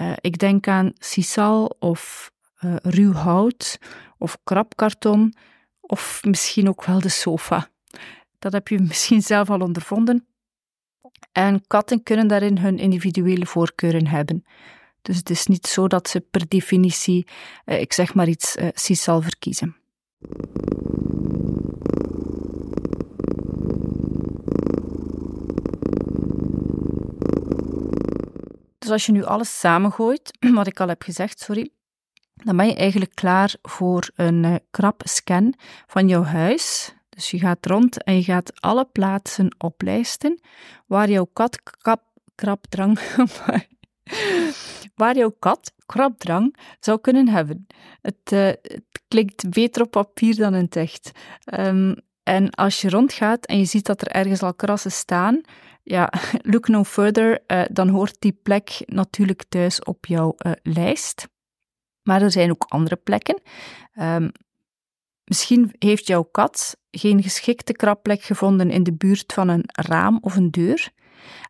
Uh, 0.00 0.12
ik 0.20 0.38
denk 0.38 0.68
aan 0.68 0.92
sisal 0.98 1.76
of 1.78 2.32
uh, 2.60 2.76
ruw 2.82 3.12
hout 3.12 3.78
of 4.18 4.38
krabkarton 4.44 5.34
of 5.80 6.20
misschien 6.24 6.68
ook 6.68 6.84
wel 6.84 7.00
de 7.00 7.08
sofa. 7.08 7.68
Dat 8.38 8.52
heb 8.52 8.68
je 8.68 8.78
misschien 8.90 9.22
zelf 9.22 9.50
al 9.50 9.60
ondervonden. 9.60 10.26
En 11.32 11.66
katten 11.66 12.02
kunnen 12.02 12.26
daarin 12.26 12.58
hun 12.58 12.78
individuele 12.78 13.46
voorkeuren 13.46 14.06
hebben. 14.06 14.44
Dus 15.02 15.16
het 15.16 15.30
is 15.30 15.46
niet 15.46 15.66
zo 15.66 15.88
dat 15.88 16.08
ze 16.08 16.20
per 16.20 16.48
definitie, 16.48 17.26
uh, 17.64 17.80
ik 17.80 17.92
zeg 17.92 18.14
maar 18.14 18.28
iets, 18.28 18.56
sisal 18.72 19.22
verkiezen. 19.22 19.76
Als 28.92 29.06
je 29.06 29.12
nu 29.12 29.24
alles 29.24 29.58
samengooit, 29.58 30.38
wat 30.54 30.66
ik 30.66 30.80
al 30.80 30.88
heb 30.88 31.02
gezegd, 31.02 31.40
sorry, 31.40 31.70
dan 32.34 32.56
ben 32.56 32.66
je 32.66 32.74
eigenlijk 32.74 33.14
klaar 33.14 33.54
voor 33.62 34.10
een 34.14 34.44
uh, 34.44 34.54
krap 34.70 35.00
scan 35.04 35.54
van 35.86 36.08
jouw 36.08 36.22
huis. 36.22 36.94
Dus 37.08 37.30
je 37.30 37.38
gaat 37.38 37.66
rond 37.66 38.02
en 38.02 38.14
je 38.14 38.22
gaat 38.22 38.60
alle 38.60 38.84
plaatsen 38.84 39.54
oplijsten 39.58 40.40
waar 40.86 41.10
jouw 41.10 41.28
kat 41.32 41.62
kap, 41.78 42.02
krapdrang, 42.34 42.98
waar 44.94 45.16
jouw 45.16 45.34
kat 45.38 45.72
krapdrang 45.86 46.56
zou 46.80 47.00
kunnen 47.00 47.28
hebben. 47.28 47.66
Het, 48.02 48.32
uh, 48.32 48.46
het, 48.46 48.82
klinkt 49.08 49.50
beter 49.50 49.82
op 49.82 49.90
papier 49.90 50.36
dan 50.36 50.54
in 50.54 50.64
het 50.64 50.76
echt. 50.76 51.10
Um, 51.58 51.94
en 52.22 52.50
als 52.50 52.80
je 52.80 52.90
rondgaat 52.90 53.46
en 53.46 53.58
je 53.58 53.64
ziet 53.64 53.86
dat 53.86 54.00
er 54.00 54.08
ergens 54.08 54.42
al 54.42 54.54
krassen 54.54 54.92
staan, 54.92 55.40
ja, 55.82 56.12
look 56.52 56.68
no 56.68 56.84
further, 56.84 57.42
uh, 57.46 57.62
dan 57.70 57.88
hoort 57.88 58.16
die 58.18 58.38
plek 58.42 58.82
natuurlijk 58.86 59.44
thuis 59.48 59.82
op 59.82 60.06
jouw 60.06 60.34
uh, 60.46 60.52
lijst. 60.62 61.28
Maar 62.02 62.22
er 62.22 62.30
zijn 62.30 62.50
ook 62.50 62.64
andere 62.68 62.96
plekken. 62.96 63.40
Um, 64.00 64.32
misschien 65.24 65.74
heeft 65.78 66.06
jouw 66.06 66.22
kat 66.22 66.76
geen 66.90 67.22
geschikte 67.22 67.72
krabplek 67.72 68.22
gevonden 68.22 68.70
in 68.70 68.82
de 68.82 68.92
buurt 68.92 69.32
van 69.32 69.48
een 69.48 69.64
raam 69.66 70.18
of 70.20 70.36
een 70.36 70.50
deur. 70.50 70.90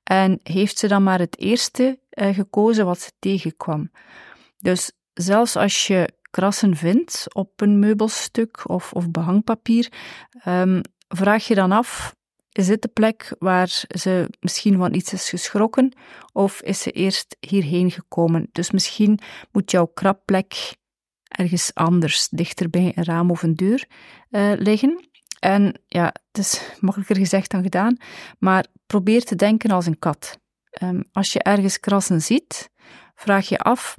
En 0.05 0.41
heeft 0.43 0.79
ze 0.79 0.89
dan 0.89 1.03
maar 1.03 1.19
het 1.19 1.39
eerste 1.39 1.99
uh, 2.11 2.35
gekozen 2.35 2.87
wat 2.87 3.01
ze 3.01 3.11
tegenkwam. 3.19 3.91
Dus 4.59 4.93
zelfs 5.13 5.57
als 5.57 5.87
je 5.87 6.09
krassen 6.31 6.77
vindt 6.77 7.27
op 7.33 7.61
een 7.61 7.79
meubelstuk 7.79 8.69
of, 8.69 8.93
of 8.93 9.11
behangpapier, 9.11 9.93
um, 10.47 10.81
vraag 11.09 11.47
je 11.47 11.55
dan 11.55 11.73
af 11.73 12.17
is 12.53 12.67
dit 12.67 12.83
de 12.83 12.89
plek 12.89 13.35
waar 13.39 13.85
ze 13.89 14.29
misschien 14.41 14.77
van 14.77 14.95
iets 14.95 15.13
is 15.13 15.29
geschrokken 15.29 15.97
of 16.33 16.63
is 16.63 16.81
ze 16.81 16.91
eerst 16.91 17.37
hierheen 17.41 17.91
gekomen? 17.91 18.49
Dus 18.53 18.71
misschien 18.71 19.19
moet 19.53 19.71
jouw 19.71 19.87
krabplek 19.87 20.77
ergens 21.29 21.75
anders, 21.75 22.29
dichter 22.29 22.71
bij 22.71 22.93
een 22.95 23.05
raam 23.05 23.31
of 23.31 23.43
een 23.43 23.57
deur, 23.57 23.87
uh, 24.31 24.53
liggen. 24.57 25.09
En 25.39 25.81
ja, 25.87 26.05
het 26.05 26.39
is 26.39 26.63
makkelijker 26.81 27.17
gezegd 27.17 27.51
dan 27.51 27.63
gedaan, 27.63 27.97
maar 28.39 28.67
probeer 28.87 29.25
te 29.25 29.37
denken 29.37 29.71
als 29.71 29.87
een 29.87 29.99
kat. 29.99 30.39
Um, 30.83 31.05
als 31.13 31.33
je 31.33 31.43
ergens 31.43 31.81
krassen 31.81 32.21
ziet, 32.21 32.71
vraag 33.15 33.49
je 33.49 33.59
af 33.59 33.97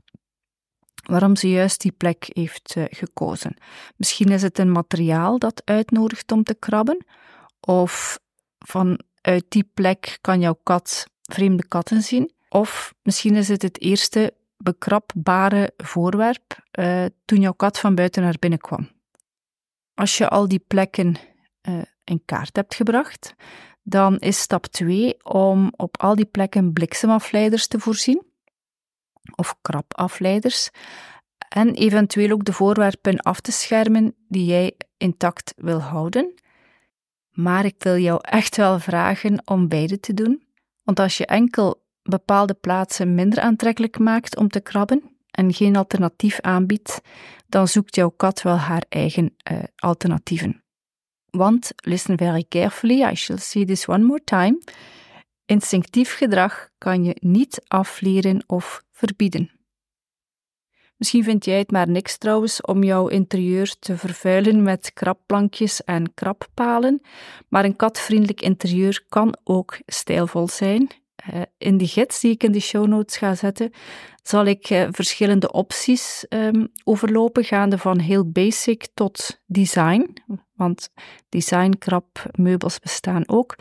waarom 1.03 1.35
ze 1.35 1.49
juist 1.49 1.81
die 1.81 1.91
plek 1.91 2.29
heeft 2.33 2.75
uh, 2.77 2.83
gekozen. 2.89 3.57
Misschien 3.95 4.29
is 4.29 4.41
het 4.41 4.59
een 4.59 4.71
materiaal 4.71 5.39
dat 5.39 5.61
uitnodigt 5.65 6.31
om 6.31 6.43
te 6.43 6.55
krabben, 6.55 7.05
of 7.59 8.19
vanuit 8.63 9.45
die 9.47 9.69
plek 9.73 10.17
kan 10.21 10.39
jouw 10.39 10.59
kat 10.63 11.07
vreemde 11.21 11.67
katten 11.67 12.01
zien. 12.01 12.31
Of 12.49 12.93
misschien 13.01 13.35
is 13.35 13.47
het 13.47 13.61
het 13.61 13.81
eerste 13.81 14.33
bekrapbare 14.57 15.73
voorwerp 15.77 16.57
uh, 16.79 17.05
toen 17.25 17.41
jouw 17.41 17.53
kat 17.53 17.79
van 17.79 17.95
buiten 17.95 18.23
naar 18.23 18.35
binnen 18.39 18.59
kwam. 18.59 18.89
Als 19.93 20.17
je 20.17 20.29
al 20.29 20.47
die 20.47 20.63
plekken 20.67 21.15
uh, 21.69 21.81
in 22.03 22.21
kaart 22.25 22.55
hebt 22.55 22.75
gebracht, 22.75 23.33
dan 23.83 24.17
is 24.17 24.39
stap 24.39 24.65
2 24.65 25.23
om 25.23 25.73
op 25.75 26.01
al 26.01 26.15
die 26.15 26.25
plekken 26.25 26.73
bliksemafleiders 26.73 27.67
te 27.67 27.79
voorzien. 27.79 28.31
of 29.35 29.55
krabafleiders 29.61 30.69
en 31.49 31.73
eventueel 31.73 32.31
ook 32.31 32.45
de 32.45 32.53
voorwerpen 32.53 33.19
af 33.19 33.39
te 33.39 33.51
schermen 33.51 34.15
die 34.27 34.45
jij 34.45 34.77
intact 34.97 35.53
wil 35.57 35.79
houden. 35.79 36.33
Maar 37.33 37.65
ik 37.65 37.75
wil 37.77 37.97
jou 37.97 38.19
echt 38.21 38.57
wel 38.57 38.79
vragen 38.79 39.41
om 39.45 39.67
beide 39.67 39.99
te 39.99 40.13
doen, 40.13 40.43
want 40.83 40.99
als 40.99 41.17
je 41.17 41.25
enkel 41.25 41.83
bepaalde 42.03 42.53
plaatsen 42.53 43.15
minder 43.15 43.39
aantrekkelijk 43.39 43.99
maakt 43.99 44.37
om 44.37 44.47
te 44.47 44.59
krabben 44.59 45.03
en 45.31 45.53
geen 45.53 45.75
alternatief 45.75 46.39
aanbiedt, 46.39 47.01
dan 47.47 47.67
zoekt 47.67 47.95
jouw 47.95 48.09
kat 48.09 48.41
wel 48.41 48.57
haar 48.57 48.85
eigen 48.89 49.35
uh, 49.51 49.59
alternatieven. 49.75 50.63
Want, 51.29 51.71
listen 51.75 52.17
very 52.17 52.45
carefully, 52.49 53.03
I 53.11 53.15
shall 53.15 53.37
say 53.37 53.65
this 53.65 53.87
one 53.87 54.03
more 54.03 54.23
time. 54.23 54.61
Instinctief 55.45 56.15
gedrag 56.15 56.69
kan 56.77 57.03
je 57.03 57.15
niet 57.19 57.61
afleren 57.67 58.43
of 58.47 58.83
verbieden. 58.91 59.62
Misschien 61.03 61.23
vind 61.23 61.45
jij 61.45 61.57
het 61.57 61.71
maar 61.71 61.89
niks 61.89 62.17
trouwens 62.17 62.61
om 62.61 62.83
jouw 62.83 63.07
interieur 63.07 63.75
te 63.79 63.97
vervuilen 63.97 64.63
met 64.63 64.91
krabplankjes 64.93 65.83
en 65.83 66.13
krabpalen, 66.13 67.01
maar 67.47 67.65
een 67.65 67.75
katvriendelijk 67.75 68.41
interieur 68.41 69.05
kan 69.09 69.37
ook 69.43 69.77
stijlvol 69.85 70.47
zijn. 70.47 70.89
Eh, 71.15 71.41
in 71.57 71.77
de 71.77 71.87
gids 71.87 72.19
die 72.19 72.31
ik 72.31 72.43
in 72.43 72.51
de 72.51 72.59
show 72.59 72.87
notes 72.87 73.17
ga 73.17 73.35
zetten, 73.35 73.71
zal 74.21 74.45
ik 74.45 74.69
eh, 74.69 74.87
verschillende 74.91 75.51
opties 75.51 76.25
um, 76.29 76.71
overlopen, 76.83 77.43
gaande 77.43 77.77
van 77.77 77.99
heel 77.99 78.31
basic 78.31 78.87
tot 78.93 79.41
design, 79.45 80.13
want 80.55 80.89
designkrabmeubels 81.29 82.79
bestaan 82.79 83.27
ook. 83.27 83.55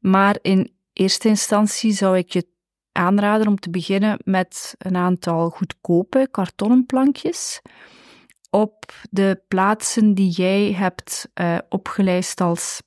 Maar 0.00 0.38
in 0.42 0.72
eerste 0.92 1.28
instantie 1.28 1.92
zou 1.92 2.16
ik 2.16 2.32
je 2.32 2.46
aanraden 2.92 3.46
om 3.46 3.58
te 3.58 3.70
beginnen 3.70 4.18
met 4.24 4.74
een 4.78 4.96
aantal 4.96 5.50
goedkope 5.50 6.28
kartonnen 6.30 6.86
plankjes 6.86 7.60
op 8.50 8.92
de 9.10 9.42
plaatsen 9.48 10.14
die 10.14 10.30
jij 10.30 10.72
hebt 10.72 11.28
uh, 11.34 11.58
als 12.34 12.82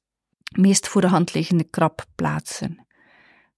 meest 0.56 0.88
voor 0.88 1.02
de 1.02 1.08
hand 1.08 1.34
liggende 1.34 1.64
krabplaatsen. 1.64 2.86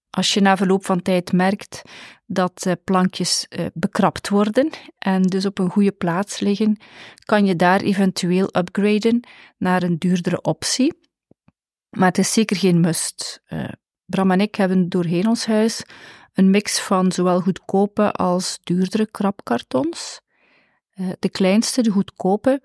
Als 0.10 0.34
je 0.34 0.42
na 0.42 0.58
verloop 0.58 0.86
van 0.86 1.02
tijd 1.02 1.32
merkt 1.32 1.82
dat 2.26 2.66
uh, 2.68 2.74
plankjes 2.84 3.46
uh, 3.50 3.66
bekrapt 3.74 4.30
worden 4.30 4.70
en 4.98 5.22
dus 5.22 5.46
op 5.46 5.60
een 5.60 5.70
goede 5.70 5.92
plaats 5.92 6.40
liggen, 6.40 6.78
kan 7.26 7.46
je 7.46 7.56
daar 7.56 7.82
eventueel 7.82 8.58
upgraden 8.58 9.28
naar 9.58 9.84
een 9.84 9.98
duurdere 9.98 10.42
optie. 10.42 10.94
Maar 11.90 12.08
het 12.08 12.18
is 12.18 12.34
zeker 12.34 12.56
geen 12.56 12.80
must. 12.80 13.44
Bram 14.06 14.32
en 14.32 14.42
ik 14.42 14.56
hebben 14.56 14.90
doorheen 14.90 15.28
ons 15.28 15.46
huis 15.46 15.84
een 16.34 16.50
mix 16.50 16.80
van 16.80 17.12
zowel 17.12 17.42
goedkope 17.42 18.12
als 18.12 18.60
duurdere 18.64 19.06
krabkartons. 19.06 20.22
Eh, 20.94 21.10
de 21.20 21.30
kleinste, 21.30 21.82
de 21.82 21.90
goedkope, 21.90 22.62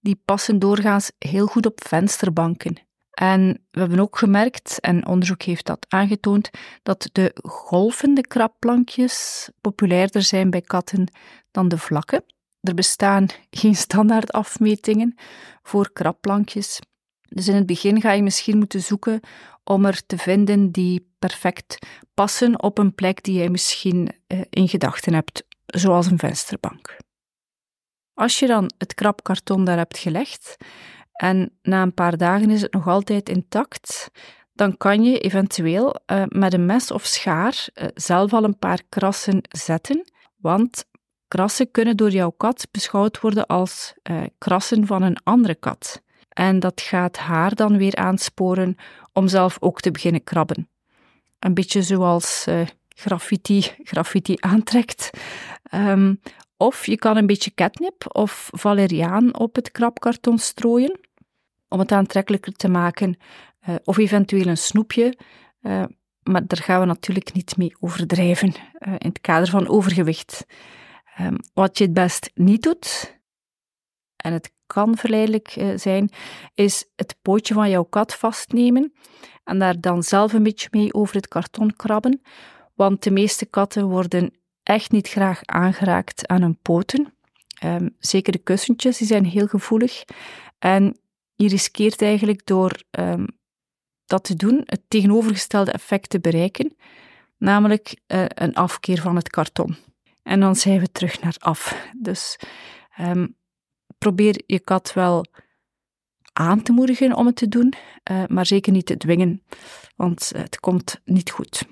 die 0.00 0.20
passen 0.24 0.58
doorgaans 0.58 1.12
heel 1.18 1.46
goed 1.46 1.66
op 1.66 1.80
vensterbanken. 1.86 2.76
En 3.10 3.66
we 3.70 3.80
hebben 3.80 4.00
ook 4.00 4.18
gemerkt, 4.18 4.80
en 4.80 5.06
onderzoek 5.06 5.42
heeft 5.42 5.66
dat 5.66 5.86
aangetoond, 5.88 6.50
dat 6.82 7.08
de 7.12 7.36
golvende 7.42 8.20
krabplankjes 8.20 9.48
populairder 9.60 10.22
zijn 10.22 10.50
bij 10.50 10.60
katten 10.60 11.12
dan 11.50 11.68
de 11.68 11.78
vlakke. 11.78 12.24
Er 12.60 12.74
bestaan 12.74 13.26
geen 13.50 13.74
standaard 13.74 14.32
afmetingen 14.32 15.14
voor 15.62 15.92
krabplankjes. 15.92 16.80
Dus 17.34 17.48
in 17.48 17.54
het 17.54 17.66
begin 17.66 18.00
ga 18.00 18.12
je 18.12 18.22
misschien 18.22 18.58
moeten 18.58 18.80
zoeken 18.80 19.20
om 19.64 19.84
er 19.84 20.06
te 20.06 20.18
vinden 20.18 20.70
die 20.70 21.14
perfect 21.18 21.86
passen 22.14 22.62
op 22.62 22.78
een 22.78 22.94
plek 22.94 23.22
die 23.22 23.34
jij 23.34 23.48
misschien 23.48 24.10
uh, 24.28 24.40
in 24.50 24.68
gedachten 24.68 25.14
hebt, 25.14 25.44
zoals 25.66 26.06
een 26.06 26.18
vensterbank. 26.18 26.96
Als 28.14 28.38
je 28.38 28.46
dan 28.46 28.70
het 28.78 28.94
krabkarton 28.94 29.64
daar 29.64 29.76
hebt 29.76 29.98
gelegd 29.98 30.56
en 31.12 31.58
na 31.62 31.82
een 31.82 31.94
paar 31.94 32.16
dagen 32.16 32.50
is 32.50 32.62
het 32.62 32.72
nog 32.72 32.88
altijd 32.88 33.28
intact, 33.28 34.10
dan 34.52 34.76
kan 34.76 35.04
je 35.04 35.18
eventueel 35.18 35.96
uh, 36.06 36.22
met 36.28 36.52
een 36.52 36.66
mes 36.66 36.90
of 36.90 37.04
schaar 37.04 37.66
uh, 37.74 37.88
zelf 37.94 38.32
al 38.32 38.44
een 38.44 38.58
paar 38.58 38.82
krassen 38.88 39.40
zetten, 39.48 40.12
want 40.36 40.84
krassen 41.28 41.70
kunnen 41.70 41.96
door 41.96 42.10
jouw 42.10 42.30
kat 42.30 42.68
beschouwd 42.70 43.20
worden 43.20 43.46
als 43.46 43.94
krassen 44.38 44.86
van 44.86 45.02
een 45.02 45.16
andere 45.22 45.54
kat. 45.54 46.02
En 46.34 46.60
dat 46.60 46.80
gaat 46.80 47.16
haar 47.16 47.54
dan 47.54 47.76
weer 47.76 47.96
aansporen 47.96 48.76
om 49.12 49.28
zelf 49.28 49.56
ook 49.60 49.80
te 49.80 49.90
beginnen 49.90 50.24
krabben. 50.24 50.68
Een 51.38 51.54
beetje 51.54 51.82
zoals 51.82 52.44
uh, 52.48 52.60
graffiti, 52.88 53.60
graffiti 53.82 54.36
aantrekt. 54.40 55.10
Um, 55.74 56.20
of 56.56 56.86
je 56.86 56.96
kan 56.96 57.16
een 57.16 57.26
beetje 57.26 57.54
catnip 57.54 58.16
of 58.16 58.48
valeriaan 58.52 59.38
op 59.38 59.54
het 59.54 59.70
krabkarton 59.70 60.38
strooien 60.38 61.00
om 61.68 61.78
het 61.78 61.92
aantrekkelijker 61.92 62.52
te 62.52 62.68
maken. 62.68 63.16
Uh, 63.68 63.74
of 63.84 63.98
eventueel 63.98 64.46
een 64.46 64.56
snoepje. 64.56 65.18
Uh, 65.62 65.84
maar 66.22 66.46
daar 66.46 66.62
gaan 66.62 66.80
we 66.80 66.86
natuurlijk 66.86 67.32
niet 67.32 67.56
mee 67.56 67.76
overdrijven 67.80 68.54
in 68.78 69.08
het 69.08 69.20
kader 69.20 69.48
van 69.48 69.68
overgewicht. 69.68 70.46
Um, 71.20 71.36
wat 71.52 71.78
je 71.78 71.84
het 71.84 71.92
best 71.92 72.30
niet 72.34 72.62
doet, 72.62 73.18
en 74.16 74.32
het 74.32 74.52
kan 74.66 74.96
verleidelijk 74.96 75.56
uh, 75.56 75.78
zijn, 75.78 76.10
is 76.54 76.84
het 76.96 77.16
pootje 77.22 77.54
van 77.54 77.70
jouw 77.70 77.84
kat 77.84 78.14
vastnemen 78.14 78.92
en 79.44 79.58
daar 79.58 79.80
dan 79.80 80.02
zelf 80.02 80.32
een 80.32 80.42
beetje 80.42 80.68
mee 80.70 80.94
over 80.94 81.14
het 81.14 81.28
karton 81.28 81.76
krabben, 81.76 82.20
want 82.74 83.02
de 83.02 83.10
meeste 83.10 83.46
katten 83.46 83.88
worden 83.88 84.34
echt 84.62 84.90
niet 84.90 85.08
graag 85.08 85.40
aangeraakt 85.44 86.26
aan 86.26 86.42
hun 86.42 86.58
poten. 86.62 87.14
Um, 87.64 87.96
zeker 87.98 88.32
de 88.32 88.38
kussentjes, 88.38 88.98
die 88.98 89.06
zijn 89.06 89.24
heel 89.24 89.46
gevoelig. 89.46 90.04
En 90.58 90.98
je 91.34 91.48
riskeert 91.48 92.02
eigenlijk 92.02 92.46
door 92.46 92.82
um, 92.90 93.26
dat 94.04 94.24
te 94.24 94.36
doen 94.36 94.62
het 94.64 94.82
tegenovergestelde 94.88 95.72
effect 95.72 96.10
te 96.10 96.20
bereiken, 96.20 96.76
namelijk 97.38 98.00
uh, 98.06 98.24
een 98.28 98.54
afkeer 98.54 99.00
van 99.00 99.16
het 99.16 99.28
karton. 99.28 99.76
En 100.22 100.40
dan 100.40 100.56
zijn 100.56 100.80
we 100.80 100.92
terug 100.92 101.20
naar 101.20 101.36
af. 101.38 101.88
Dus 101.96 102.38
um, 103.00 103.36
probeer 104.04 104.42
je 104.46 104.60
kat 104.60 104.92
wel 104.92 105.24
aan 106.32 106.62
te 106.62 106.72
moedigen 106.72 107.14
om 107.14 107.26
het 107.26 107.36
te 107.36 107.48
doen, 107.48 107.72
uh, 108.10 108.22
maar 108.26 108.46
zeker 108.46 108.72
niet 108.72 108.86
te 108.86 108.96
dwingen, 108.96 109.42
want 109.96 110.32
het 110.36 110.60
komt 110.60 111.00
niet 111.04 111.30
goed. 111.30 111.64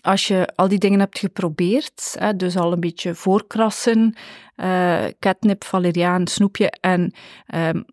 Als 0.00 0.28
je 0.28 0.48
al 0.54 0.68
die 0.68 0.78
dingen 0.78 1.00
hebt 1.00 1.18
geprobeerd, 1.18 2.18
dus 2.36 2.56
al 2.56 2.72
een 2.72 2.80
beetje 2.80 3.14
voorkrassen, 3.14 4.16
catnip, 5.18 5.64
valeriaan, 5.64 6.26
snoepje 6.26 6.70
en 6.70 7.12
um, 7.54 7.84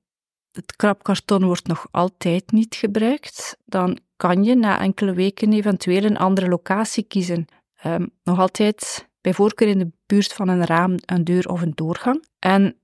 het 0.52 0.76
krabkarton 0.76 1.46
wordt 1.46 1.68
nog 1.68 1.88
altijd 1.92 2.52
niet 2.52 2.76
gebruikt, 2.76 3.58
dan 3.66 3.98
kan 4.18 4.44
je 4.44 4.56
na 4.56 4.80
enkele 4.80 5.14
weken 5.14 5.54
eventueel 5.54 6.04
een 6.04 6.18
andere 6.18 6.48
locatie 6.48 7.04
kiezen. 7.04 7.46
Um, 7.86 8.10
nog 8.24 8.40
altijd 8.40 9.08
bij 9.22 9.34
voorkeur 9.34 9.68
in 9.68 9.80
de 9.80 9.92
buurt 10.06 10.34
van 10.34 10.48
een 10.48 10.66
raam, 10.66 10.96
een 11.06 11.24
deur 11.24 11.48
of 11.48 11.62
een 11.62 11.76
doorgang. 11.76 12.26
En 12.40 12.76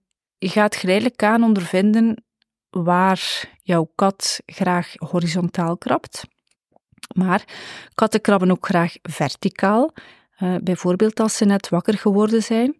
je 0.42 0.50
gaat 0.50 0.76
geleidelijk 0.76 1.24
aan 1.24 1.44
ondervinden 1.44 2.24
waar 2.70 3.50
jouw 3.64 3.92
kat 3.96 4.42
graag 4.46 4.94
horizontaal 4.98 5.78
krabt. 5.78 6.24
Maar 7.16 7.44
katten 7.96 8.22
krabben 8.22 8.52
ook 8.52 8.66
graag 8.66 8.94
verticaal. 9.02 9.94
Uh, 10.40 10.56
bijvoorbeeld 10.64 11.20
als 11.20 11.38
ze 11.38 11.46
net 11.46 11.70
wakker 11.70 11.98
geworden 11.98 12.44
zijn. 12.44 12.80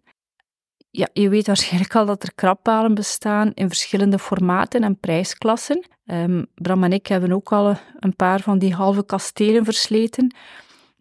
Ja, 0.90 1.08
je 1.12 1.28
weet 1.28 1.46
waarschijnlijk 1.46 1.94
al 1.94 2.06
dat 2.06 2.22
er 2.22 2.34
krabpalen 2.34 2.94
bestaan 2.94 3.52
in 3.54 3.68
verschillende 3.68 4.18
formaten 4.18 4.82
en 4.82 4.98
prijsklassen. 4.98 5.86
Um, 6.04 6.46
Bram 6.54 6.84
en 6.84 6.92
ik 6.92 7.06
hebben 7.06 7.32
ook 7.32 7.52
al 7.52 7.76
een 7.98 8.16
paar 8.16 8.40
van 8.40 8.58
die 8.58 8.74
halve 8.74 9.04
kastelen 9.04 9.64
versleten. 9.64 10.34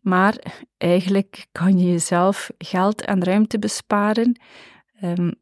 Maar 0.02 0.36
eigenlijk 0.78 1.47
kan 1.52 1.78
je 1.78 1.91
jezelf 1.91 2.52
geld 2.58 3.02
en 3.06 3.24
ruimte 3.24 3.60
besparen. 3.60 4.41
Um, 5.04 5.40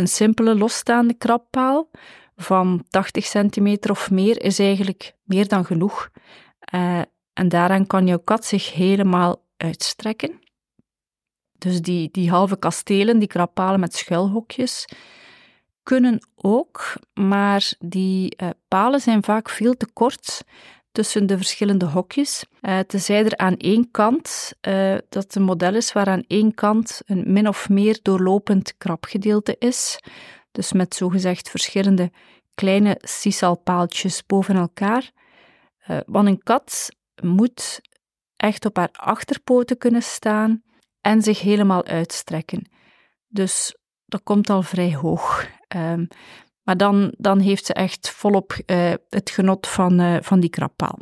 een 0.00 0.08
simpele 0.08 0.54
losstaande 0.54 1.14
krabpaal 1.14 1.90
van 2.36 2.84
80 2.90 3.24
centimeter 3.24 3.90
of 3.90 4.10
meer 4.10 4.42
is 4.42 4.58
eigenlijk 4.58 5.14
meer 5.22 5.48
dan 5.48 5.64
genoeg. 5.64 6.10
Uh, 6.74 7.00
en 7.32 7.48
daaraan 7.48 7.86
kan 7.86 8.06
jouw 8.06 8.18
kat 8.18 8.44
zich 8.44 8.72
helemaal 8.72 9.44
uitstrekken. 9.56 10.38
Dus 11.58 11.82
die, 11.82 12.08
die 12.12 12.30
halve 12.30 12.58
kastelen, 12.58 13.18
die 13.18 13.28
krabpalen 13.28 13.80
met 13.80 13.94
schuilhokjes, 13.94 14.84
kunnen 15.82 16.18
ook, 16.34 16.92
maar 17.14 17.72
die 17.78 18.36
uh, 18.42 18.48
palen 18.68 19.00
zijn 19.00 19.24
vaak 19.24 19.48
veel 19.48 19.76
te 19.76 19.86
kort 19.92 20.44
tussen 20.92 21.26
de 21.26 21.36
verschillende 21.36 21.84
hokjes. 21.84 22.44
Uh, 22.60 22.78
tenzij 22.78 23.24
er 23.24 23.36
aan 23.36 23.56
één 23.56 23.90
kant, 23.90 24.52
uh, 24.68 24.96
dat 25.08 25.34
een 25.34 25.42
model 25.42 25.74
is 25.74 25.92
waar 25.92 26.08
aan 26.08 26.24
één 26.26 26.54
kant 26.54 27.00
een 27.04 27.32
min 27.32 27.48
of 27.48 27.68
meer 27.68 27.98
doorlopend 28.02 28.76
krabgedeelte 28.76 29.56
is. 29.58 29.98
Dus 30.52 30.72
met 30.72 30.94
zogezegd 30.94 31.50
verschillende 31.50 32.10
kleine 32.54 32.98
sisalpaaltjes 33.00 34.26
boven 34.26 34.56
elkaar. 34.56 35.10
Uh, 35.88 35.98
want 36.06 36.28
een 36.28 36.42
kat 36.42 36.88
moet 37.22 37.80
echt 38.36 38.64
op 38.64 38.76
haar 38.76 38.90
achterpoten 38.92 39.78
kunnen 39.78 40.02
staan 40.02 40.62
en 41.00 41.22
zich 41.22 41.40
helemaal 41.40 41.84
uitstrekken. 41.84 42.70
Dus 43.28 43.74
dat 44.06 44.22
komt 44.22 44.50
al 44.50 44.62
vrij 44.62 44.94
hoog. 44.94 45.46
Um, 45.76 46.08
maar 46.62 46.76
dan, 46.76 47.14
dan 47.18 47.38
heeft 47.38 47.66
ze 47.66 47.72
echt 47.72 48.10
volop 48.10 48.56
uh, 48.66 48.92
het 49.08 49.30
genot 49.30 49.66
van, 49.66 50.00
uh, 50.00 50.16
van 50.20 50.40
die 50.40 50.50
krabpaal. 50.50 50.98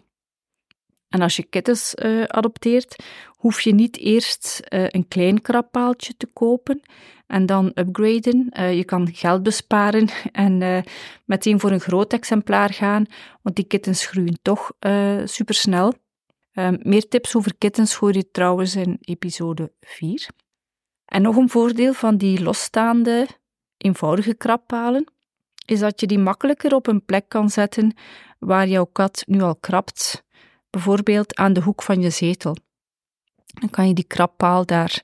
En 1.09 1.21
als 1.21 1.37
je 1.37 1.43
kittens 1.43 1.95
uh, 1.95 2.25
adopteert, 2.25 3.05
hoef 3.29 3.61
je 3.61 3.75
niet 3.75 3.99
eerst 3.99 4.61
een 4.69 5.09
klein 5.09 5.41
krabbaaltje 5.41 6.17
te 6.17 6.27
kopen 6.27 6.81
en 7.27 7.47
dan 7.47 7.73
upgraden. 7.75 8.51
je 8.77 8.85
kan 8.85 9.09
geld 9.13 9.43
besparen 9.43 10.09
en 10.33 10.85
meteen 11.25 11.61
voor 11.61 11.71
een 11.71 11.81
groot 11.81 12.13
exemplaar 12.13 12.73
gaan, 12.73 13.07
want 13.43 13.57
die 13.57 13.65
kittens 13.65 14.07
groeien 14.07 14.39
toch 14.43 14.73
supersnel. 15.25 15.93
Ehm, 16.53 16.77
meer 16.83 17.09
tips 17.09 17.37
over 17.37 17.57
kittens 17.59 17.95
hoor 17.95 18.13
je 18.13 18.31
trouwens 18.31 18.77
in 18.77 18.99
episode 19.01 19.73
4. 19.81 20.29
En 21.05 21.23
nog 21.23 21.37
een 21.37 21.49
voordeel 21.49 21.93
van 21.93 22.17
die 22.17 22.43
losstaande, 22.43 23.27
eenvoudige 23.77 24.35
krabbalen 24.35 25.07
is 25.71 25.79
dat 25.79 26.01
je 26.01 26.07
die 26.07 26.19
makkelijker 26.19 26.75
op 26.75 26.87
een 26.87 27.05
plek 27.05 27.29
kan 27.29 27.51
zetten 27.51 27.97
waar 28.39 28.69
jouw 28.69 28.85
kat 28.85 29.25
nu 29.27 29.41
al 29.41 29.57
krabt, 29.57 30.25
bijvoorbeeld 30.71 31.37
aan 31.37 31.53
de 31.53 31.61
hoek 31.61 31.83
van 31.83 32.01
je 32.01 32.11
zetel. 32.11 32.57
Dan 33.47 33.71
kan 33.71 33.89
je 33.89 33.95
die 33.95 34.07
krabpaal 34.07 34.67
daar 34.67 35.03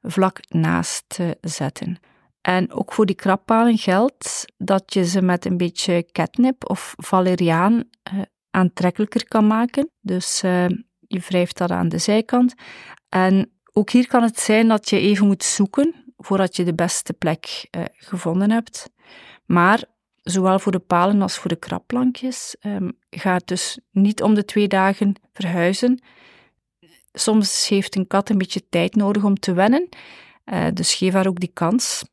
vlak 0.00 0.40
naast 0.48 1.18
uh, 1.20 1.30
zetten. 1.40 1.98
En 2.40 2.72
ook 2.72 2.92
voor 2.92 3.06
die 3.06 3.16
krabpalen 3.16 3.78
geldt 3.78 4.44
dat 4.56 4.94
je 4.94 5.04
ze 5.04 5.22
met 5.22 5.44
een 5.44 5.56
beetje 5.56 6.08
catnip 6.12 6.70
of 6.70 6.94
valeriaan 6.96 7.72
uh, 7.72 8.20
aantrekkelijker 8.50 9.28
kan 9.28 9.46
maken. 9.46 9.90
Dus 10.00 10.42
uh, 10.44 10.68
je 10.98 11.20
wrijft 11.28 11.58
dat 11.58 11.70
aan 11.70 11.88
de 11.88 11.98
zijkant. 11.98 12.54
En 13.08 13.50
ook 13.72 13.90
hier 13.90 14.06
kan 14.06 14.22
het 14.22 14.38
zijn 14.38 14.68
dat 14.68 14.90
je 14.90 15.00
even 15.00 15.26
moet 15.26 15.44
zoeken 15.44 16.14
voordat 16.16 16.56
je 16.56 16.64
de 16.64 16.74
beste 16.74 17.12
plek 17.12 17.68
gevonden 17.92 18.50
hebt. 18.50 18.90
Maar 19.46 19.84
zowel 20.30 20.58
voor 20.58 20.72
de 20.72 20.78
palen 20.78 21.22
als 21.22 21.38
voor 21.38 21.50
de 21.50 21.56
krabplankjes. 21.56 22.56
Um, 22.60 22.98
ga 23.10 23.40
dus 23.44 23.78
niet 23.90 24.22
om 24.22 24.34
de 24.34 24.44
twee 24.44 24.68
dagen 24.68 25.14
verhuizen. 25.32 26.02
Soms 27.12 27.68
heeft 27.68 27.96
een 27.96 28.06
kat 28.06 28.28
een 28.28 28.38
beetje 28.38 28.68
tijd 28.68 28.94
nodig 28.94 29.24
om 29.24 29.38
te 29.38 29.52
wennen, 29.52 29.88
uh, 30.44 30.66
dus 30.72 30.94
geef 30.94 31.12
haar 31.12 31.26
ook 31.26 31.40
die 31.40 31.50
kans. 31.52 32.04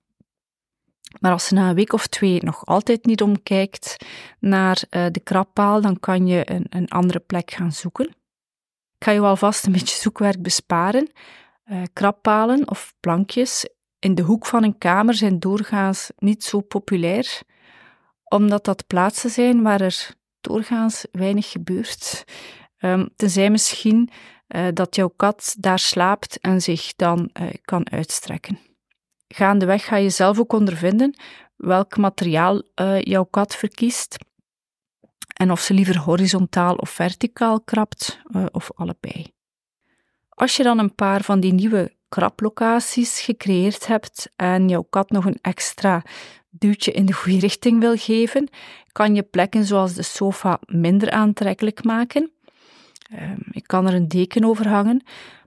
Maar 1.20 1.32
als 1.32 1.46
ze 1.46 1.54
na 1.54 1.70
een 1.70 1.76
week 1.76 1.94
of 1.94 2.08
twee 2.08 2.44
nog 2.44 2.66
altijd 2.66 3.06
niet 3.06 3.22
omkijkt 3.22 3.96
naar 4.40 4.84
uh, 4.90 5.06
de 5.12 5.20
krabpaal, 5.20 5.82
dan 5.82 6.00
kan 6.00 6.28
je 6.28 6.52
een, 6.52 6.66
een, 6.70 6.88
andere 6.88 7.20
plek 7.20 7.52
gaan 7.52 7.72
zoeken. 7.72 8.08
Ik 8.98 9.04
ga 9.10 9.12
je 9.12 9.20
alvast 9.20 9.66
een 9.66 9.72
beetje 9.72 10.02
zoekwerk 10.02 10.42
besparen. 10.42 11.12
Uh, 11.66 11.82
krabpalen 11.94 12.70
of 12.70 12.94
plankjes 13.00 13.68
in 14.00 14.16
de 14.16 14.22
hoek 14.22 14.46
van 14.46 14.64
een 14.64 14.78
kamer 14.78 15.14
zijn 15.14 15.40
doorgaans 15.40 16.12
niet 16.18 16.44
zo 16.44 16.60
populair 16.60 17.42
omdat 18.34 18.66
dat 18.66 18.88
plaatsen 18.88 19.30
zijn 19.30 19.62
waar 19.62 19.82
er 19.82 20.16
doorgaans 20.42 21.06
weinig 21.12 21.52
gebeurt. 21.52 22.24
Um, 22.80 23.10
tenzij 23.16 23.50
misschien 23.50 24.10
uh, 24.48 24.68
dat 24.74 24.96
jouw 24.96 25.08
kat 25.08 25.56
daar 25.60 25.80
slaapt 25.80 26.40
en 26.40 26.62
zich 26.62 26.96
dan 26.96 27.30
uh, 27.34 27.48
kan 27.62 27.92
uitstrekken. 27.92 28.60
Gaandeweg 29.28 29.86
ga 29.86 29.96
je 29.96 30.10
zelf 30.10 30.40
ook 30.40 30.54
ondervinden 30.54 31.16
welk 31.56 31.98
materiaal 31.98 32.62
uh, 32.82 33.02
jouw 33.02 33.24
kat 33.24 33.56
verkiest 33.56 34.18
en 35.34 35.52
of 35.52 35.60
ze 35.60 35.74
liever 35.74 36.00
horizontaal 36.00 36.76
of 36.76 36.90
verticaal 36.90 37.62
krabt 37.62 38.22
of 38.52 38.72
allebei. 38.76 39.32
Als 40.30 40.56
je 40.56 40.64
dan 40.64 40.80
een 40.80 40.96
paar 40.96 41.22
van 41.22 41.40
die 41.40 41.54
nieuwe 41.54 41.96
krablocaties 42.10 43.20
gecreëerd 43.20 43.88
hebt 43.88 44.32
en 44.36 44.70
jouw 44.70 44.82
kat 44.90 45.10
nog 45.10 45.26
een 45.26 45.40
extra 45.42 46.04
duwtje 46.60 46.92
in 46.92 47.06
de 47.06 47.14
goede 47.14 47.40
richting 47.40 47.80
wil 47.80 47.96
geven, 47.98 48.50
kan 48.92 49.16
je 49.16 49.24
plekken 49.24 49.66
zoals 49.66 49.94
de 49.94 50.04
sofa 50.04 50.60
minder 50.66 51.12
aantrekkelijk 51.12 51.84
maken. 51.84 52.32
Ehm, 53.12 53.40
ik 53.52 53.68
kan 53.68 53.88
er 53.88 53.94
een 53.94 54.08
deken 54.08 54.46
over 54.46 54.68
hangen, 54.68 55.04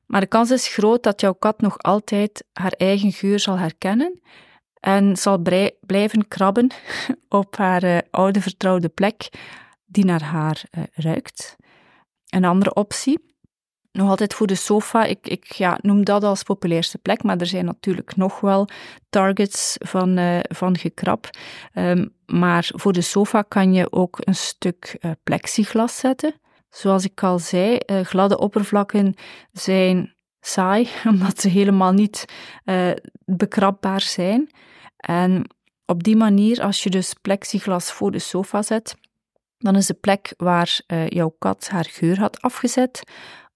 maar 0.06 0.20
de 0.20 0.26
kans 0.26 0.50
is 0.50 0.68
groot 0.68 1.02
dat 1.02 1.20
jouw 1.20 1.32
kat 1.32 1.60
nog 1.60 1.78
altijd 1.78 2.44
haar 2.52 2.72
eigen 2.72 3.12
geur 3.12 3.40
zal 3.40 3.58
herkennen 3.58 4.20
en 4.80 5.16
zal 5.16 5.42
blijven 5.80 6.28
krabben 6.28 6.70
op 7.28 7.56
haar 7.56 7.84
uh, 7.84 7.98
oude 8.10 8.40
vertrouwde 8.40 8.88
plek 8.88 9.28
die 9.86 10.04
naar 10.04 10.22
haar 10.22 10.62
uh, 10.70 10.84
ruikt. 10.94 11.56
Een 12.28 12.44
andere 12.44 12.74
optie 12.74 13.25
nog 13.96 14.08
altijd 14.08 14.34
voor 14.34 14.46
de 14.46 14.54
sofa. 14.54 15.04
Ik, 15.04 15.28
ik 15.28 15.52
ja, 15.52 15.78
noem 15.82 16.04
dat 16.04 16.24
als 16.24 16.42
populairste 16.42 16.98
plek, 16.98 17.22
maar 17.22 17.36
er 17.36 17.46
zijn 17.46 17.64
natuurlijk 17.64 18.16
nog 18.16 18.40
wel 18.40 18.68
targets 19.10 19.76
van, 19.78 20.18
uh, 20.18 20.38
van 20.42 20.78
gekrab. 20.78 21.30
Um, 21.74 22.14
maar 22.26 22.70
voor 22.74 22.92
de 22.92 23.00
sofa 23.00 23.42
kan 23.42 23.72
je 23.72 23.92
ook 23.92 24.16
een 24.20 24.34
stuk 24.34 24.96
uh, 25.00 25.10
plexiglas 25.22 25.96
zetten. 25.96 26.34
Zoals 26.68 27.04
ik 27.04 27.22
al 27.22 27.38
zei, 27.38 27.78
uh, 27.86 28.00
gladde 28.00 28.38
oppervlakken 28.38 29.14
zijn 29.52 30.14
saai, 30.40 30.88
omdat 31.12 31.40
ze 31.40 31.48
helemaal 31.48 31.92
niet 31.92 32.24
bekrabbaar 33.24 34.00
zijn. 34.00 34.50
En 34.96 35.44
op 35.86 36.02
die 36.02 36.16
manier, 36.16 36.62
als 36.62 36.82
je 36.82 36.90
dus 36.90 37.14
plexiglas 37.22 37.92
voor 37.92 38.10
de 38.10 38.18
sofa 38.18 38.62
zet, 38.62 38.94
dan 39.58 39.76
is 39.76 39.86
de 39.86 39.94
plek 39.94 40.34
waar 40.36 40.80
jouw 41.06 41.34
kat 41.38 41.68
haar 41.68 41.84
geur 41.84 42.18
had 42.18 42.40
afgezet 42.40 43.02